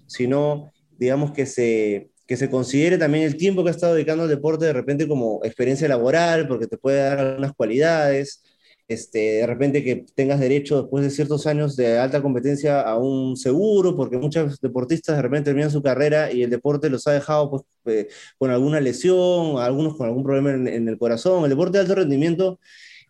[0.06, 4.30] sino, digamos, que se, que se considere también el tiempo que ha estado dedicando al
[4.30, 8.44] deporte de repente como experiencia laboral, porque te puede dar algunas cualidades,
[8.88, 13.36] este, de repente que tengas derecho después de ciertos años de alta competencia a un
[13.38, 17.50] seguro, porque muchos deportistas de repente terminan su carrera y el deporte los ha dejado
[17.50, 21.44] pues, eh, con alguna lesión, algunos con algún problema en, en, el corazón.
[21.44, 22.60] El deporte de alto rendimiento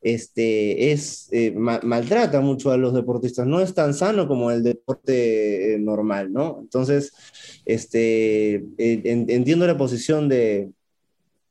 [0.02, 4.64] este, es, eh, ma maltrata mucho a los deportistas, no es tan sano como el
[4.64, 6.60] deporte eh, normal, ¿no?
[6.62, 7.14] Entonces,
[7.66, 10.70] este, en, entiendo la posición de,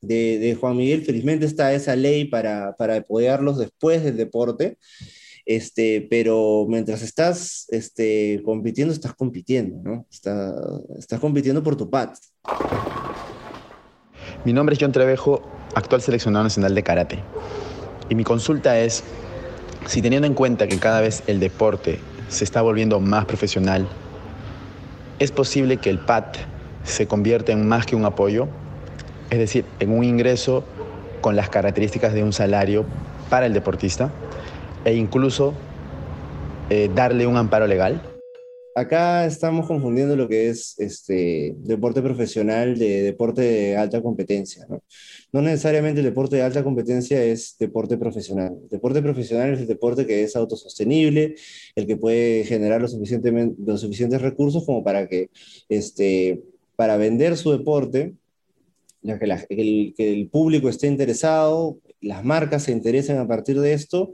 [0.01, 4.77] de, de, Juan Miguel, felizmente está esa ley para, para apoyarlos después del deporte,
[5.45, 10.05] este, pero mientras estás este, compitiendo, estás compitiendo, ¿no?
[10.11, 10.53] Está,
[10.97, 12.17] estás compitiendo por tu pat.
[14.45, 15.41] Mi nombre es John Trevejo,
[15.73, 17.19] actual seleccionado nacional de karate.
[18.09, 19.03] Y mi consulta es,
[19.85, 23.87] si teniendo en cuenta que cada vez el deporte se está volviendo más profesional,
[25.19, 26.37] ¿es posible que el PAT
[26.83, 28.47] se convierta en más que un apoyo?
[29.29, 30.63] es decir, en un ingreso
[31.21, 32.85] con las características de un salario
[33.29, 34.11] para el deportista
[34.85, 35.53] e incluso
[36.69, 38.01] eh, darle un amparo legal?
[38.77, 44.67] Acá estamos confundiendo lo que es este deporte profesional de deporte de alta competencia.
[44.69, 44.83] ¿no?
[45.31, 48.55] no necesariamente el deporte de alta competencia es deporte profesional.
[48.69, 51.33] deporte profesional es el deporte que es autosostenible,
[51.73, 55.31] el que puede generar los, suficientemente, los suficientes recursos como para que
[55.69, 56.43] este,
[56.75, 58.13] para vender su deporte,
[59.01, 64.11] que, el, que el público esté interesado, las marcas se interesen a partir de esto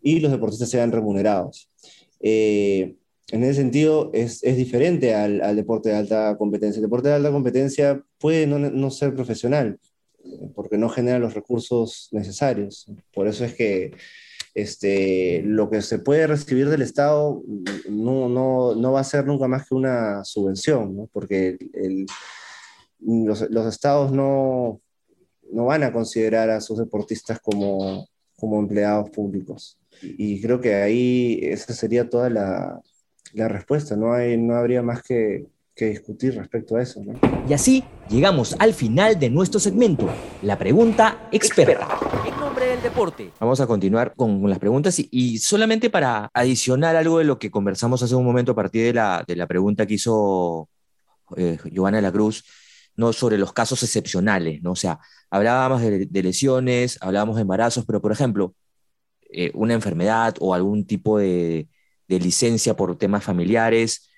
[0.00, 1.68] y los deportistas sean remunerados.
[2.20, 2.94] Eh,
[3.30, 6.78] en ese sentido, es, es diferente al, al, deporte de alta competencia.
[6.78, 9.78] El deporte de alta competencia puede no, no, ser profesional,
[10.54, 12.90] porque no genera los recursos necesarios.
[13.12, 13.92] Por eso es que
[14.54, 17.42] este, lo que se puede recibir del Estado
[17.90, 21.10] no, no, no va a ser nunca más que una subvención, ¿no?
[21.12, 22.06] porque el,
[23.00, 24.80] los, los, estados no,
[25.52, 29.78] no van a considerar a sus deportistas como, como empleados públicos.
[30.00, 32.80] Y creo que ahí esa sería toda la,
[33.34, 37.00] la respuesta, no, hay, no habría más que, que discutir respecto a eso.
[37.04, 37.18] ¿no?
[37.48, 40.08] Y así llegamos al final de nuestro segmento,
[40.42, 41.88] la pregunta experta.
[42.26, 43.30] En nombre del deporte.
[43.38, 47.50] Vamos a continuar con las preguntas y, y, solamente para adicionar algo de lo que
[47.50, 50.68] conversamos hace un momento a partir de la, de la pregunta que hizo
[51.36, 52.44] eh, Giovanna de la Cruz,
[52.96, 53.12] ¿no?
[53.12, 54.72] sobre los casos excepcionales, ¿no?
[54.72, 54.98] O sea,
[55.30, 58.54] hablábamos de, de lesiones, hablábamos de embarazos, pero por ejemplo,
[59.30, 61.68] eh, una enfermedad o algún tipo de,
[62.08, 64.08] de licencia por temas familiares,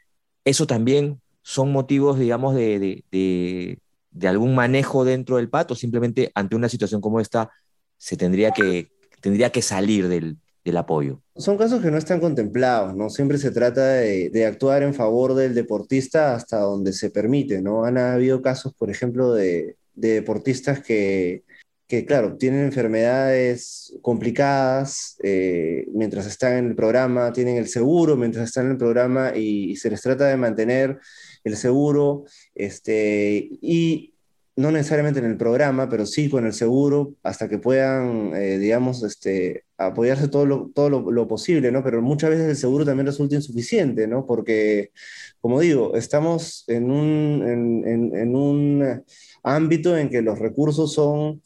[0.45, 3.79] eso también son motivos, digamos, de, de,
[4.11, 7.51] de, algún manejo dentro del pato, simplemente ante una situación como esta
[7.99, 11.21] se tendría que, tendría que salir del, del apoyo.
[11.37, 13.11] Son casos que no están contemplados, ¿no?
[13.11, 17.85] Siempre se trata de, de, actuar en favor del deportista hasta donde se permite, ¿no?
[17.85, 21.45] Han habido casos, por ejemplo, de, de deportistas que,
[21.91, 28.45] que, claro, tienen enfermedades complicadas eh, mientras están en el programa, tienen el seguro mientras
[28.45, 31.01] están en el programa y, se les trata de mantener
[31.43, 34.15] el seguro este, y
[34.55, 39.03] no necesariamente en el programa, pero sí con el seguro hasta que puedan, eh, digamos,
[39.03, 41.83] este, apoyarse todo, lo, todo lo, posible, ¿no?
[41.83, 44.27] Pero muchas veces el seguro también resulta insuficiente, ¿no?
[44.27, 44.93] Porque,
[45.41, 49.03] como digo, estamos en un, en un
[49.43, 51.43] ámbito en que los recursos son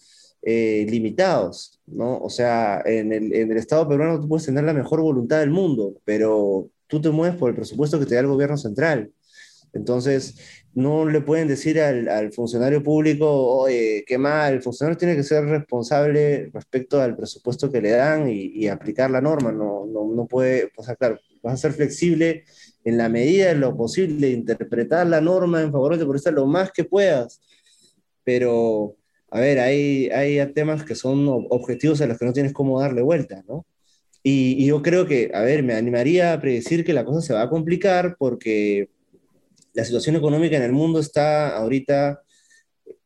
[0.46, 2.18] eh, limitados, ¿no?
[2.18, 5.50] O sea, en el, en el, Estado peruano tú puedes tener la mejor voluntad del
[5.50, 9.10] mundo, pero tú te mueves por el presupuesto que te da el gobierno central.
[9.72, 10.36] Entonces,
[10.74, 15.22] no le pueden decir al, al funcionario público, oye, qué mal, el funcionario tiene que
[15.22, 20.26] ser responsable respecto al presupuesto que le dan y, aplicar la norma, no, no, no
[20.26, 22.44] puede, o sea, claro, vas a ser flexible
[22.84, 26.70] en la medida de lo posible, interpretar la norma en favor del deportista lo más
[26.70, 27.40] que puedas,
[28.24, 28.96] pero
[29.34, 33.02] a ver, hay, hay temas que son objetivos a los que no tienes cómo darle
[33.02, 33.66] vuelta, ¿no?
[34.22, 37.34] Y, y, yo creo que, a ver, me animaría a predecir que la cosa se
[37.34, 38.90] va a complicar porque
[39.72, 42.22] la situación económica en el mundo está ahorita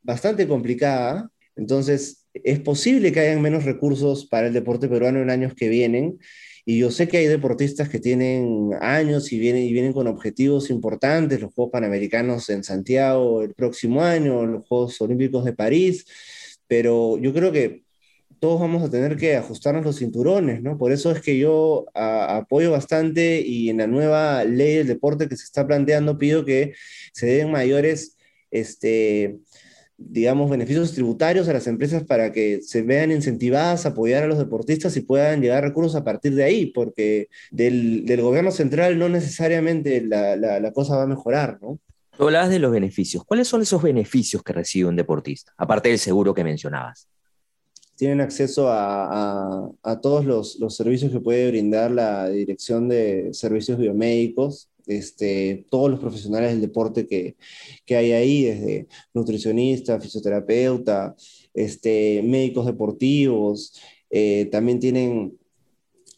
[0.02, 5.54] bastante complicada, entonces es posible que hayan menos recursos para el deporte peruano en años
[5.54, 6.18] que vienen
[6.68, 10.68] y yo sé que hay deportistas que tienen años y vienen, y vienen con objetivos
[10.68, 16.04] importantes, los Juegos Panamericanos en Santiago el próximo año, los Juegos Olímpicos de París,
[16.66, 17.84] pero yo creo que
[18.38, 20.76] todos vamos a tener que ajustarnos los cinturones, ¿no?
[20.76, 25.38] Por eso es que yo apoyo bastante y en la nueva ley del deporte que
[25.38, 26.74] se está planteando pido que
[27.14, 28.18] se den mayores,
[28.50, 29.38] este,
[29.98, 34.38] digamos, beneficios tributarios a las empresas para que se vean incentivadas a apoyar a los
[34.38, 39.08] deportistas y puedan llegar recursos a partir de ahí, porque del, del gobierno central no
[39.08, 41.80] necesariamente la, la, la, cosa va a mejorar, ¿no?
[42.16, 43.24] Tú hablabas de los beneficios.
[43.24, 47.08] ¿Cuáles son esos beneficios que recibe un deportista, aparte del seguro que mencionabas?
[47.96, 53.30] Tienen acceso a, a, a todos los, los servicios que puede brindar la Dirección de
[53.32, 57.36] Servicios Biomédicos, este, todos los profesionales del deporte que,
[57.84, 61.14] que hay ahí, desde nutricionista, fisioterapeuta,
[61.54, 63.74] este, médicos deportivos,
[64.10, 65.38] eh, también tienen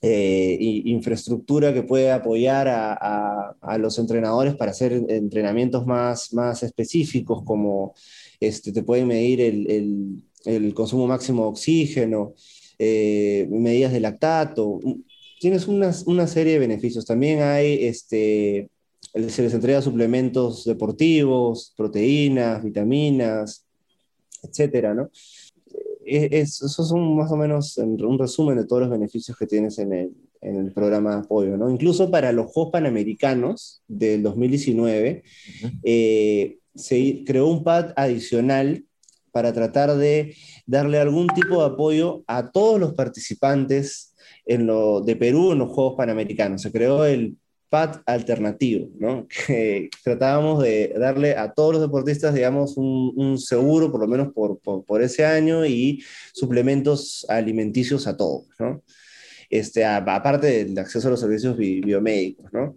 [0.03, 0.57] eh,
[0.87, 7.95] infraestructura que puede apoyar a, a, los entrenadores para hacer entrenamientos más, más específicos, como
[8.41, 12.35] este, te pueden medir el, el, el consumo máximo de oxígeno,
[12.79, 14.81] eh, medidas de lactato,
[15.41, 17.07] tienes una, una, serie de beneficios.
[17.07, 18.69] También hay, este,
[19.01, 23.65] se les entrega suplementos deportivos, proteínas, vitaminas,
[24.43, 25.11] etcétera, ¿no?
[26.05, 29.93] Es, esos son más o menos un resumen de todos los beneficios que tienes en
[29.93, 30.11] el,
[30.43, 31.71] en el programa de apoyo, ¿no?
[31.71, 35.81] Incluso para los Juegos Panamericanos del 2019, uh -huh.
[35.85, 38.85] eh, se creó un pad adicional
[39.33, 40.35] para tratar de
[40.71, 44.15] darle algún tipo de apoyo a todos los participantes
[44.47, 46.63] en lo, de Perú en los Juegos Panamericanos.
[46.63, 47.37] Se creó el
[47.69, 49.27] PAD alternativo, ¿no?
[49.47, 54.61] que tratábamos de darle a todos los deportistas, digamos, un, seguro, por lo menos por,
[54.61, 58.83] por, ese año, y suplementos alimenticios a todos, ¿no?
[59.49, 62.77] Este, aparte del acceso a los servicios biomédicos, ¿no?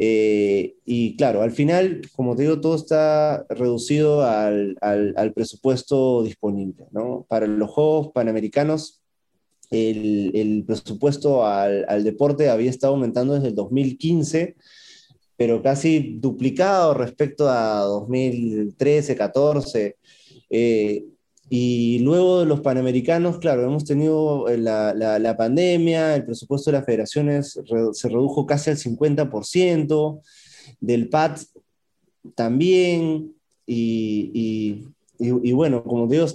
[0.00, 6.86] Eh, y claro, al final, como te digo, todo está reducido al, al, presupuesto disponible,
[6.92, 7.26] ¿no?
[7.28, 9.02] Para los Juegos Panamericanos,
[9.72, 14.54] el, el presupuesto al, al, deporte había estado aumentando desde el 2015,
[15.36, 19.96] pero casi duplicado respecto a 2013, 14.
[20.48, 21.06] Eh,
[21.50, 26.78] y luego de los Panamericanos, claro, hemos tenido eh, la, la, pandemia, el presupuesto de
[26.78, 27.58] las federaciones
[27.92, 30.20] se redujo casi al 50%,
[30.80, 31.40] del PAT
[32.34, 33.32] también,
[33.66, 34.84] y,
[35.18, 36.26] y, bueno, como digo,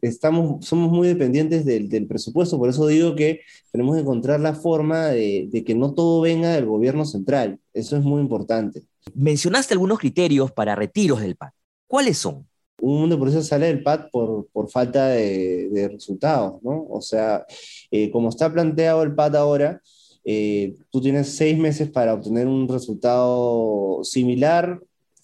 [0.00, 3.40] estamos, somos muy dependientes del, del, presupuesto, por eso digo que
[3.72, 7.96] tenemos que encontrar la forma de, de que no todo venga del gobierno central, eso
[7.96, 8.82] es muy importante.
[9.14, 11.52] Mencionaste algunos criterios para retiros del PAT,
[11.86, 12.46] ¿cuáles son?
[12.80, 16.86] Un deportista sale del PAD por, por falta de, resultados, ¿no?
[16.88, 17.46] O sea,
[17.90, 19.80] eh, como está planteado el PAD ahora,
[20.24, 24.80] eh, tú tienes seis meses para obtener un resultado similar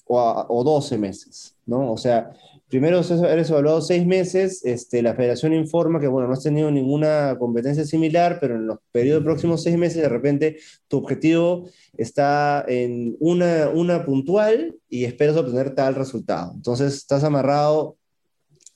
[0.08, 1.92] o, o 12 meses, ¿no?
[1.92, 2.32] O sea,
[2.68, 7.36] primero eres evaluado seis meses, este, la federación informa que, bueno, no has tenido ninguna
[7.38, 13.16] competencia similar, pero en los periodos próximos seis meses, de repente, tu objetivo está en
[13.20, 16.52] una, una puntual y esperas obtener tal resultado.
[16.54, 17.97] Entonces, estás amarrado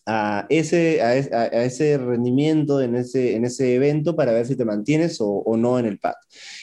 [0.06, 5.20] a ese, a, ese rendimiento en ese, en ese evento para ver si te mantienes
[5.20, 6.14] o, o, no en el PAD.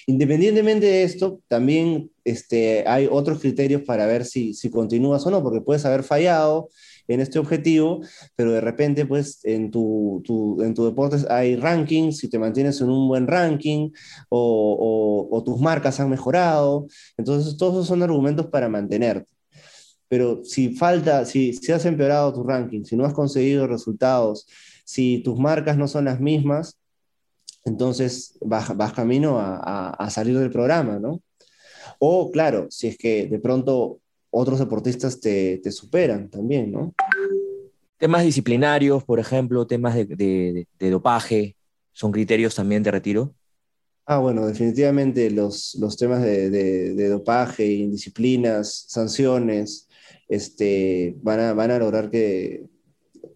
[0.07, 5.41] Independientemente de esto, también este, hay otros criterios para ver si, si continúas o no,
[5.41, 6.69] porque puedes haber fallado,
[7.09, 8.01] en este objetivo,
[8.35, 12.79] pero de repente, pues, en tu, tu en tu deporte hay rankings, si te mantienes
[12.81, 13.89] en un buen ranking,
[14.29, 19.38] o, o, tus marcas han mejorado, entonces todos esos son argumentos para mantenerte.
[20.09, 24.47] Pero si falta, si, si has empeorado tu ranking, si no has conseguido resultados,
[24.83, 26.77] si tus marcas no son las mismas,
[27.63, 31.21] entonces vas, vas camino a, a, a, salir del programa, ¿no?
[31.99, 33.99] O claro, si es que de pronto
[34.31, 36.93] otros deportistas te, te superan también, ¿no?
[37.97, 41.55] Temas disciplinarios, por ejemplo, temas de, de, de, dopaje,
[41.91, 43.35] ¿son criterios también de retiro?
[44.05, 49.88] Ah, bueno, definitivamente los, los temas de, de, dopaje, indisciplinas, sanciones,
[50.29, 52.65] este, van, a, van a lograr que,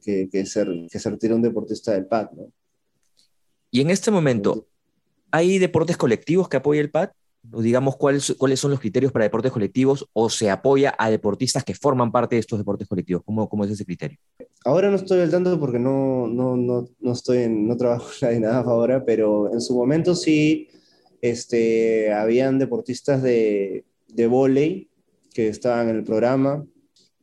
[0.02, 2.52] que, que, se, que se retire un deportista del PAD, ¿no?
[3.72, 4.68] Y en este momento,
[5.32, 7.10] ¿hay deportes colectivos que apoyen el PAD?
[7.44, 11.76] digamos, cuáles, cuáles son los criterios para deportes colectivos o se apoya a deportistas que
[11.76, 13.24] forman parte de estos deportes colectivos?
[13.26, 14.18] ¿Cómo, cómo es ese criterio?
[14.64, 18.36] Ahora no estoy al tanto porque no, no, no, no estoy en, no trabajo en
[18.36, 20.70] DINAF ahora, pero en su momento sí
[21.22, 24.90] este, habían deportistas de, de vóley
[25.34, 26.66] que estaban en el programa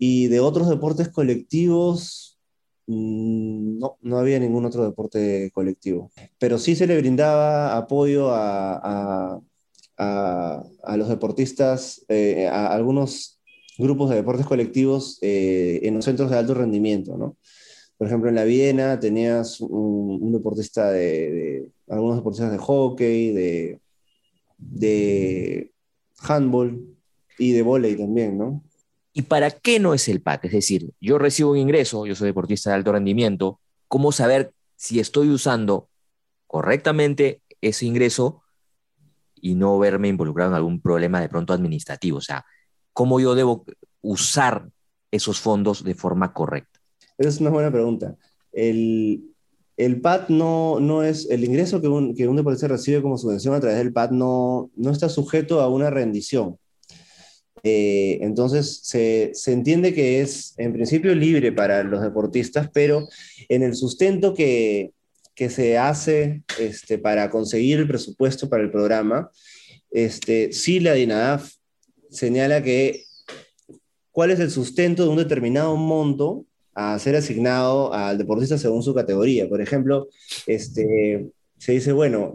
[0.01, 2.41] y de otros deportes colectivos
[2.89, 6.11] mm, no, no había ningún otro deporte colectivo,
[6.41, 8.81] pero sí se le brindaba apoyo a,
[9.37, 9.41] a
[10.01, 13.39] a, los deportistas, eh, a algunos
[13.79, 17.37] grupos de deportes colectivos eh, en los centros de alto rendimiento, ¿no?
[17.99, 23.81] Por ejemplo, en la Viena tenías un, deportista de, algunos deportistas de hockey, de,
[24.57, 25.71] de
[26.21, 26.83] handball
[27.39, 28.63] y de volei también, ¿no?
[29.13, 30.47] ¿Y para qué no es el PAC?
[30.47, 35.01] Es decir, yo recibo un ingreso, yo soy deportista de alto rendimiento, ¿cómo saber si
[35.01, 35.89] estoy usando
[36.47, 38.43] correctamente ese ingreso
[39.35, 42.19] y no verme involucrado en algún problema de pronto administrativo?
[42.19, 42.45] O sea,
[42.93, 43.65] ¿cómo yo debo
[44.01, 44.71] usar
[45.11, 46.81] esos fondos de forma correcta?
[47.19, 48.17] Esa es una buena pregunta.
[48.53, 49.35] El,
[49.77, 53.55] el PAT no, no es, el ingreso que un, que un deportista recibe como subvención
[53.55, 56.60] a través del PAT no, no está sujeto a una rendición.
[57.63, 63.09] Eh, entonces, se, se, entiende que es en principio libre para los deportistas, pero
[63.49, 64.93] en el sustento que,
[65.35, 69.31] que se hace este, para conseguir el presupuesto para el programa,
[69.91, 71.55] este, sí la DINADAF
[72.11, 73.05] señala que
[74.11, 76.45] cuál es el sustento de un determinado monto
[76.75, 79.49] a ser asignado al deportista según su categoría.
[79.49, 80.09] Por ejemplo,
[80.47, 81.31] este,
[81.61, 82.33] se dice, bueno,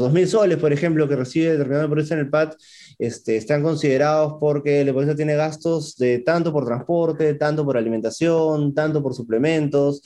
[0.00, 2.56] 2.000 soles, por ejemplo, que recibe determinado deportista en el PAT,
[2.98, 8.74] este, están considerados porque el deportista tiene gastos de tanto por transporte, tanto por alimentación,
[8.74, 10.02] tanto por suplementos,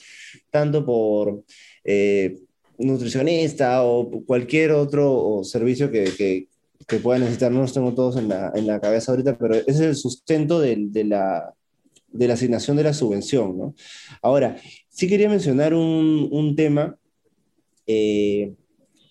[0.51, 1.43] tanto por
[1.83, 2.37] eh,
[2.77, 6.47] nutricionista o cualquier otro servicio que, que,
[6.87, 7.51] que, pueda necesitar.
[7.51, 10.59] No los tengo todos en la, en la, cabeza ahorita, pero ese es el sustento
[10.59, 11.51] de, de, la,
[12.09, 13.57] de la asignación de la subvención.
[13.57, 13.73] ¿no?
[14.21, 14.55] Ahora,
[14.87, 16.95] sí quería mencionar un, un tema
[17.87, 18.53] eh,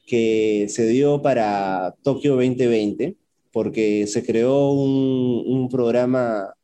[0.06, 3.16] que se dio para Tokio 2020,
[3.52, 6.54] porque se creó un, un programa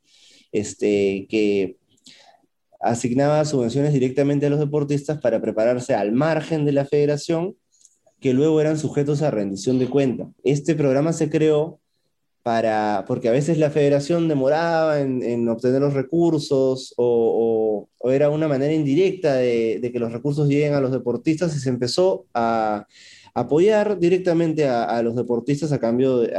[0.52, 1.76] este, que
[2.80, 7.56] asignaba subvenciones directamente a los deportistas para prepararse al margen de la federación,
[8.20, 10.30] que luego eran sujetos a rendición de cuenta.
[10.44, 11.80] Este programa se creó
[12.48, 18.72] para, porque a veces la federación demoraba en, obtener los recursos o, era una manera
[18.72, 22.86] indirecta de, que los recursos lleguen a los deportistas y se empezó a
[23.34, 26.32] apoyar directamente a, los deportistas a cambio de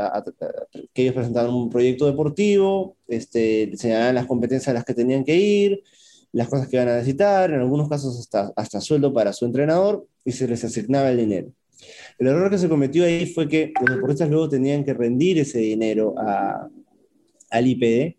[0.96, 5.36] que ellos presentaran un proyecto deportivo, este, señalaban las competencias a las que tenían que
[5.36, 5.84] ir,
[6.32, 10.08] las cosas que iban a necesitar, en algunos casos hasta, hasta sueldo para su entrenador
[10.26, 11.52] y se les asignaba el dinero.
[12.18, 15.60] El error que se cometió ahí fue que los deportistas luego tenían que rendir ese
[15.60, 16.68] dinero a,
[17.50, 18.16] al IPD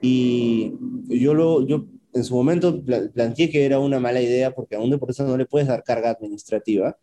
[0.00, 0.72] y
[1.08, 4.90] yo, lo, yo en su momento planteé que era una mala idea porque a un
[4.90, 6.96] deportista no le puedes dar carga administrativa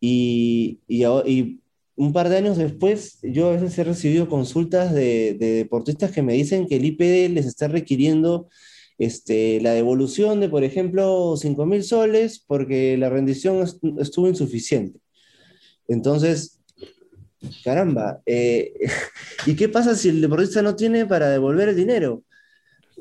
[0.00, 1.60] y, y,
[1.96, 6.22] un par de años después, yo a veces he recibido consultas de, de, deportistas que
[6.22, 8.48] me dicen que el IPD les está requiriendo
[8.98, 13.64] este, la devolución de, por ejemplo, 5 mil soles porque la rendición
[13.98, 15.00] estuvo insuficiente.
[15.88, 16.60] Entonces,
[17.64, 18.72] caramba, eh,
[19.46, 22.22] ¿y qué pasa si el deportista no tiene para devolver el dinero?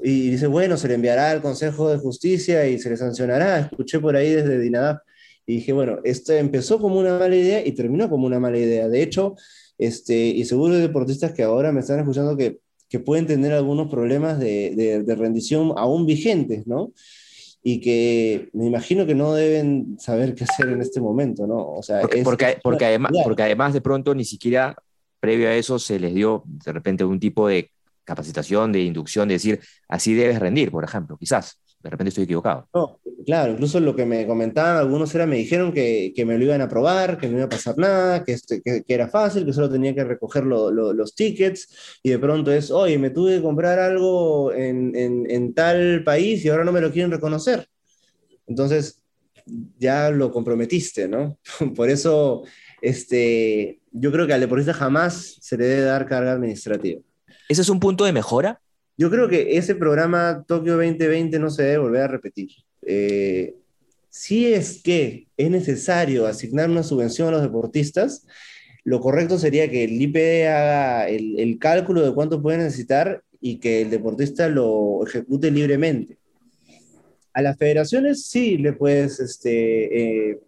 [0.04, 3.60] Y dice, bueno, se le enviará al Consejo de Justicia y se le sancionará.
[3.60, 5.02] Escuché por ahí desde Dinadap.
[5.46, 8.88] Y dije, bueno, esto empezó como una mala idea y terminó como una mala idea.
[8.88, 9.36] De hecho,
[9.78, 12.60] este, y seguro hay deportistas que ahora me están escuchando que
[12.90, 16.94] que pueden tener algunos problemas de, de, rendición aún vigentes, ¿no?
[17.64, 21.74] Y que me imagino que no deben saber qué hacer en este momento, ¿no?
[21.74, 24.76] O sea, porque, porque, porque, además, porque además de pronto ni siquiera
[25.20, 27.72] previo a eso se les dio de repente un tipo de
[28.03, 31.60] capacitación, de inducción, de decir, así debes rendir, por ejemplo, quizás.
[31.84, 32.67] De repente estoy equivocado.
[32.73, 36.43] No, claro, incluso lo que me comentaban algunos era, me dijeron que, que me lo
[36.43, 39.53] iban a probar, que no iba a pasar nada, que, este, que, era fácil, que
[39.53, 43.80] solo tenía que recoger los tickets y de pronto es, oye, me tuve que comprar
[43.80, 47.67] algo en, en, en tal país y ahora no me lo quieren reconocer.
[48.47, 49.03] Entonces,
[49.78, 51.38] ya lo comprometiste, ¿no?
[51.75, 52.43] Por eso,
[52.82, 57.01] este, yo creo que al deportista jamás se le debe dar carga administrativa.
[57.49, 58.61] ¿Ese es un punto de mejora?
[58.98, 62.50] Yo creo que ese programa Tokio 2020 no se debe volver a repetir.
[62.82, 63.56] Eh,
[64.10, 68.26] si es que es necesario asignar una subvención a los deportistas,
[68.84, 73.82] lo correcto sería que el IPD haga el, cálculo de cuánto puede necesitar y que
[73.82, 76.18] el deportista lo ejecute libremente.
[77.34, 80.39] A las federaciones sí le puedes este, eh,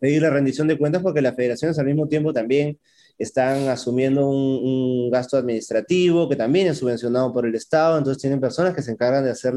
[0.00, 2.76] pedir la rendición de cuentas porque las federaciones al mismo tiempo también
[3.18, 8.74] están asumiendo un, gasto administrativo que también es subvencionado por el Estado, entonces tienen personas
[8.74, 9.54] que se encargan de hacer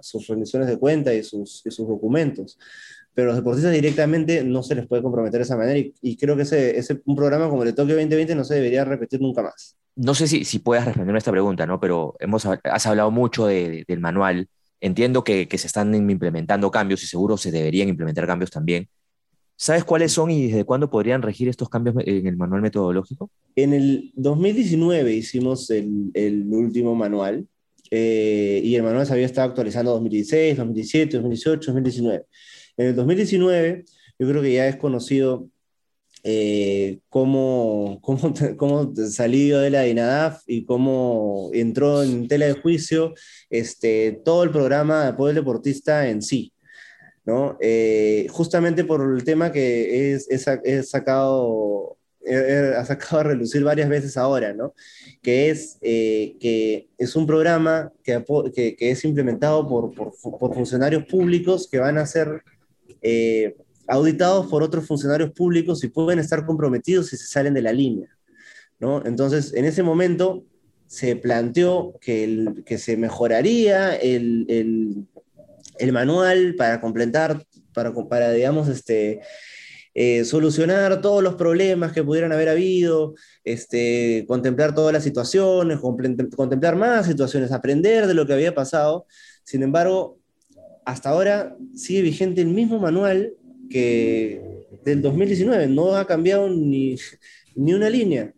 [0.00, 2.58] sus rendiciones de cuenta y sus, sus, documentos.
[3.12, 6.42] Pero los deportistas directamente no se les puede comprometer de esa manera y, creo que
[6.42, 9.76] ese, ese, un programa como el de Tokio 2020 no se debería repetir nunca más.
[9.94, 11.78] No sé si, si puedas responderme a esta pregunta, ¿no?
[11.78, 14.48] pero hemos, has hablado mucho de, del manual.
[14.80, 18.88] Entiendo que, que se están implementando cambios y seguro se deberían implementar cambios también
[19.56, 23.30] ¿Sabes cuáles son y desde cuándo podrían regir estos cambios en el manual metodológico?
[23.54, 27.46] En el 2019 hicimos el, último manual
[27.90, 32.26] eh, y el manual se había estado actualizando 2016, 2017, 2018, 2019.
[32.76, 33.84] En el 2019
[34.18, 35.48] yo creo que ya es conocido
[36.24, 43.14] eh, cómo, cómo, cómo, salió de la DINADAF y cómo entró en tela de juicio
[43.50, 46.53] este, todo el programa de apoyo deportista en sí.
[47.24, 47.56] ¿No?
[47.60, 51.96] Eh, justamente por el tema que es, es, sacado,
[52.76, 54.74] ha sacado a relucir varias veces ahora, ¿no?
[55.22, 58.22] Que es eh, que es un programa que,
[58.78, 62.42] que, es implementado por, por, por, funcionarios públicos que van a ser
[63.00, 63.56] eh,
[63.86, 68.08] auditados por otros funcionarios públicos y pueden estar comprometidos si se salen de la línea,
[68.78, 69.04] ¿no?
[69.04, 70.44] Entonces, en ese momento
[70.86, 75.06] se planteó que, el, que se mejoraría el, el
[75.78, 79.20] el manual para completar, para, para digamos, este,
[79.94, 83.14] eh, solucionar todos los problemas que pudieran haber habido,
[83.44, 89.06] este, contemplar todas las situaciones, contemplar más situaciones, aprender de lo que había pasado.
[89.44, 90.18] Sin embargo,
[90.84, 93.34] hasta ahora sigue vigente el mismo manual
[93.70, 94.54] que
[94.84, 96.96] del 2019, no ha cambiado ni,
[97.54, 98.34] ni una línea.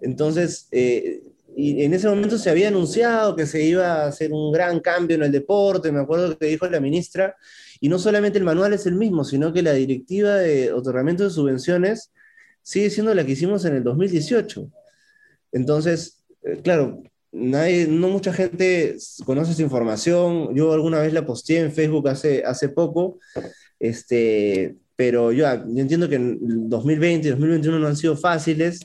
[0.00, 1.22] Entonces, eh,
[1.56, 5.16] y en ese momento se había anunciado que se iba a hacer un gran cambio
[5.16, 7.36] en el deporte, me acuerdo que dijo la ministra,
[7.80, 11.30] y no solamente el manual es el mismo, sino que la directiva de otorgamiento de
[11.30, 12.12] subvenciones
[12.62, 14.70] sigue siendo la que hicimos en el 2018.
[15.52, 20.54] Entonces, eh, claro, nadie, no mucha gente conoce esa información.
[20.54, 23.18] Yo alguna vez la posteé en Facebook hace, hace poco,
[23.80, 28.80] este, pero yo, yo entiendo que en 2020 y 2021 no han sido fáciles,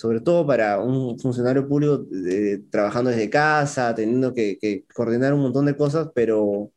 [0.00, 5.42] sobre todo para un funcionario público eh, trabajando desde casa, teniendo que, que, coordinar un
[5.42, 6.72] montón de cosas, pero,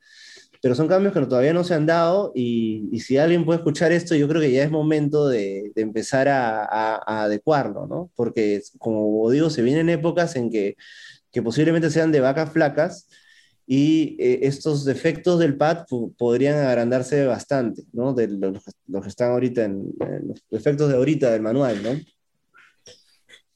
[0.61, 3.93] pero son cambios que todavía no se han dado y, y, si alguien puede escuchar
[3.93, 8.11] esto, yo creo que ya es momento de, de empezar a, a, a, adecuarlo, ¿no?
[8.15, 10.75] Porque, como digo, se vienen épocas en que,
[11.31, 13.07] que posiblemente sean de vacas flacas
[13.65, 15.85] y eh, estos defectos del pad
[16.17, 18.13] podrían agrandarse bastante, ¿no?
[18.13, 21.91] De los, los que están ahorita en, en los defectos de ahorita del manual, ¿no?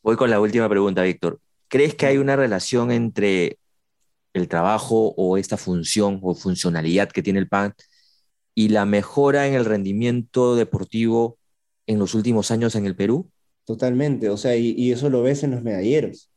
[0.07, 1.41] Voy con la última pregunta, Víctor.
[1.67, 3.57] ¿Crees que hay una relación entre
[4.31, 7.73] el trabajo o esta función o funcionalidad que tiene el PAN
[8.55, 11.37] y la mejora en el rendimiento deportivo
[11.87, 13.29] en los últimos años en el Perú?
[13.65, 16.31] Totalmente, o sea, y, eso lo ves en los medalleros.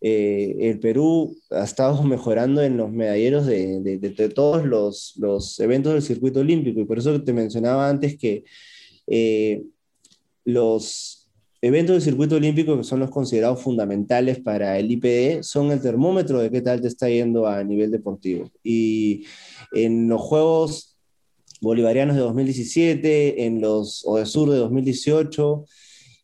[0.00, 6.02] Eh, el Perú ha estado mejorando en los medalleros de, todos los, los, eventos del
[6.02, 8.44] circuito olímpico, y por eso te mencionaba antes que
[9.08, 9.64] eh,
[10.44, 11.23] los
[11.66, 16.38] eventos del circuito olímpico, que son los considerados fundamentales para el IPD, son el termómetro
[16.38, 18.50] de qué tal te está yendo a nivel deportivo.
[18.62, 19.24] Y
[19.72, 20.98] en los Juegos
[21.62, 25.64] Bolivarianos de 2017, en los ODESUR de 2018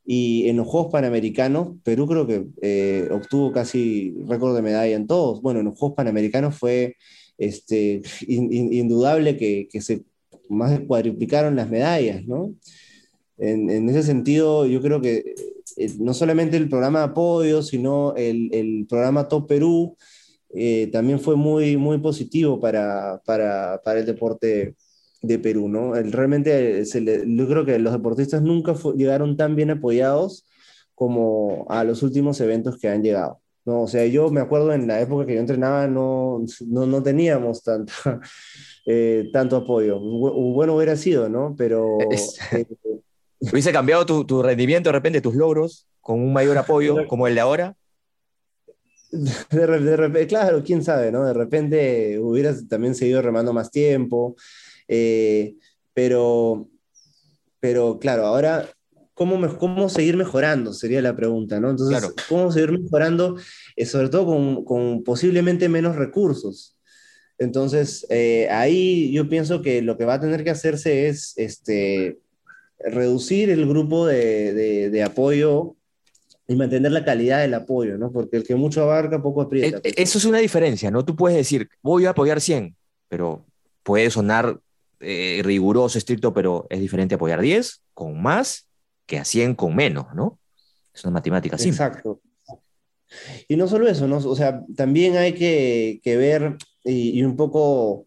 [0.04, 5.06] y en los Juegos Panamericanos, Perú creo que eh, obtuvo casi récord de medalla en
[5.06, 5.40] todos.
[5.40, 6.96] Bueno, en los Juegos Panamericanos fue
[7.38, 10.02] este, in, in, indudable que, que se
[10.50, 12.52] más cuadriplicaron las medallas, ¿no?
[13.40, 15.34] En, en, ese sentido, yo creo que
[15.76, 19.96] eh, no solamente el programa de apoyo, sino el, el programa Top Perú
[20.52, 24.76] eh, también fue muy, muy positivo para, para, para, el deporte
[25.22, 25.96] de Perú, ¿no?
[25.96, 30.46] El, realmente se le, yo creo que los deportistas nunca fue, llegaron tan bien apoyados
[30.94, 33.40] como a los últimos eventos que han llegado.
[33.64, 33.82] ¿no?
[33.82, 37.62] O sea, yo me acuerdo en la época que yo entrenaba no, no, no teníamos
[37.62, 37.92] tanta,
[38.86, 40.00] eh, tanto apoyo.
[40.00, 41.54] Bueno hubiera sido, ¿no?
[41.56, 41.98] Pero...
[42.00, 42.66] Eh,
[43.40, 47.34] ¿Hubiese cambiado tu, tu, rendimiento de repente, tus logros, con un mayor apoyo como el
[47.34, 47.76] de ahora?
[49.10, 51.24] De, de, de, claro, quién sabe, ¿no?
[51.24, 54.36] De repente hubieras también seguido remando más tiempo,
[54.86, 55.56] eh,
[55.94, 56.68] pero,
[57.58, 58.68] pero claro, ahora,
[59.14, 60.72] ¿cómo, ¿cómo seguir mejorando?
[60.72, 61.70] Sería la pregunta, ¿no?
[61.70, 62.14] Entonces, claro.
[62.28, 63.36] ¿cómo seguir mejorando?
[63.74, 66.76] Eh, sobre todo con, con, posiblemente menos recursos.
[67.38, 72.18] Entonces, eh, ahí yo pienso que lo que va a tener que hacerse es, este,
[72.84, 75.76] reducir el grupo de, de, de, apoyo
[76.46, 78.10] y mantener la calidad del apoyo, ¿no?
[78.10, 79.80] Porque el que mucho abarca, poco aprieta.
[79.84, 81.04] Eh, eso es una diferencia, ¿no?
[81.04, 82.74] Tú puedes decir, voy a apoyar 100,
[83.08, 83.44] pero
[83.82, 84.58] puede sonar
[85.00, 88.66] eh, riguroso, estricto, pero es diferente apoyar 10 con más
[89.06, 90.38] que a 100 con menos, ¿no?
[90.94, 91.84] Es una matemática simple.
[91.84, 92.20] Exacto.
[93.48, 94.18] Y no solo eso, ¿no?
[94.18, 98.06] O sea, también hay que, que ver y, y un poco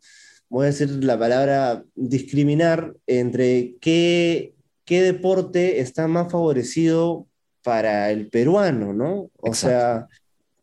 [0.53, 4.52] voy a decir la palabra discriminar entre qué
[4.85, 7.27] qué deporte está más favorecido
[7.63, 9.29] para el peruano, ¿no?
[9.37, 9.67] O Exacto.
[9.67, 10.07] sea,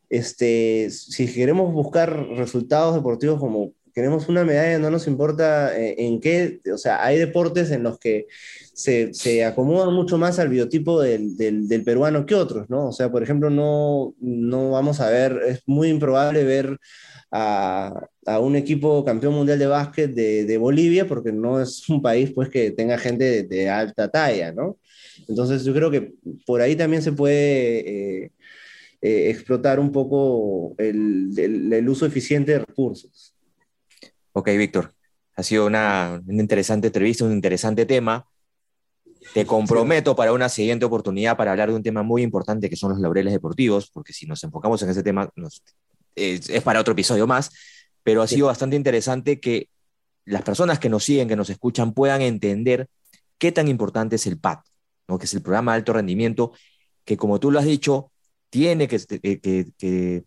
[0.08, 6.20] este, si queremos buscar resultados deportivos como queremos una medalla, no nos importa eh, en
[6.20, 8.26] qué, o sea, hay deportes en los que
[8.72, 12.88] se, se acomodan mucho más al biotipo del, del, del, peruano que otros, ¿no?
[12.88, 16.78] O sea, por ejemplo, no, no vamos a ver, es muy improbable ver
[17.30, 22.02] a, a, un equipo campeón mundial de básquet de, de, Bolivia, porque no es un
[22.02, 24.78] país pues, que tenga gente de, alta talla, ¿no?
[25.28, 26.14] Entonces yo creo que
[26.46, 28.32] por ahí también se puede eh,
[29.02, 33.34] eh, explotar un poco el, el, el, uso eficiente de recursos.
[34.32, 34.92] Ok, Víctor,
[35.36, 38.26] ha sido una, una interesante entrevista, un interesante tema.
[39.34, 42.90] Te comprometo para una siguiente oportunidad para hablar de un tema muy importante que son
[42.90, 45.62] los laureles deportivos, porque si nos enfocamos en ese tema, nos
[46.14, 47.50] es, es para otro episodio más,
[48.02, 49.68] pero ha sido bastante interesante que
[50.24, 52.88] las personas que nos siguen, que nos escuchan, puedan entender
[53.38, 54.58] qué tan importante es el PAD,
[55.08, 55.18] ¿no?
[55.18, 56.52] que es el programa de alto rendimiento,
[57.04, 58.12] que como tú lo has dicho,
[58.50, 59.40] tiene que, que,
[59.76, 60.24] que,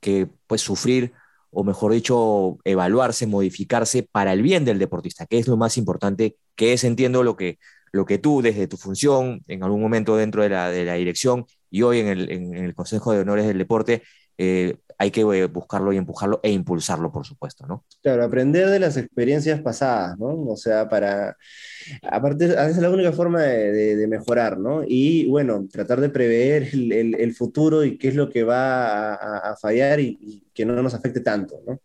[0.00, 1.12] que pues, sufrir,
[1.50, 6.36] o mejor dicho, evaluarse, modificarse para el bien del deportista, que es lo más importante,
[6.56, 7.58] que es, entiendo, lo que,
[7.92, 11.46] lo que tú desde tu función, en algún momento dentro de la, de la dirección
[11.70, 14.02] y hoy en el, en el Consejo de Honores del Deporte,
[14.36, 17.84] eh, hay que eh, buscarlo y empujarlo e impulsarlo, por supuesto, ¿no?
[18.02, 20.42] Claro, aprender de las experiencias pasadas, ¿no?
[20.42, 21.36] O sea, para,
[22.02, 24.82] aparte, es la única forma de, de, de mejorar, ¿no?
[24.86, 29.14] Y bueno, tratar de prever el, el, el, futuro y qué es lo que va
[29.14, 31.80] a, a fallar y, y, que no nos afecte tanto, ¿no?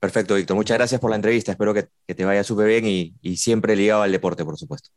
[0.00, 0.56] Perfecto, Víctor.
[0.56, 1.52] Muchas gracias por la entrevista.
[1.52, 4.90] Espero que, que te vaya súper bien y, y siempre ligado al deporte, por supuesto.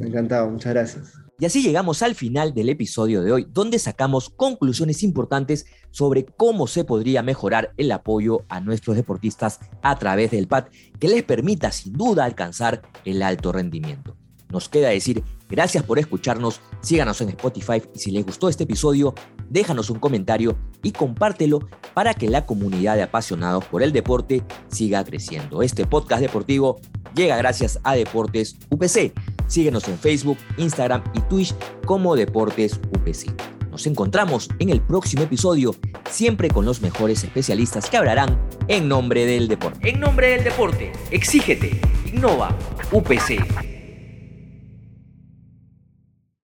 [0.00, 1.12] Encantado, muchas gracias.
[1.38, 6.68] Y así llegamos al final del episodio de hoy, donde sacamos conclusiones importantes sobre cómo
[6.68, 10.66] se podría mejorar el apoyo a nuestros deportistas a través del PAD,
[11.00, 14.16] que les permita sin duda alcanzar el alto rendimiento.
[14.52, 19.14] Nos queda decir gracias por escucharnos, síganos en Spotify y si les gustó este episodio,
[19.48, 21.60] déjanos un comentario y compártelo
[21.94, 25.62] para que la comunidad de apasionados por el deporte siga creciendo.
[25.62, 26.80] Este podcast deportivo
[27.14, 29.14] llega gracias a Deportes UPC.
[29.46, 31.54] Síguenos en Facebook, Instagram y Twitch
[31.86, 33.32] como Deportes UPC.
[33.70, 35.74] Nos encontramos en el próximo episodio,
[36.10, 38.38] siempre con los mejores especialistas que hablarán
[38.68, 39.88] en nombre del deporte.
[39.88, 41.80] En nombre del deporte, exígete,
[42.12, 42.54] innova,
[42.92, 43.71] UPC.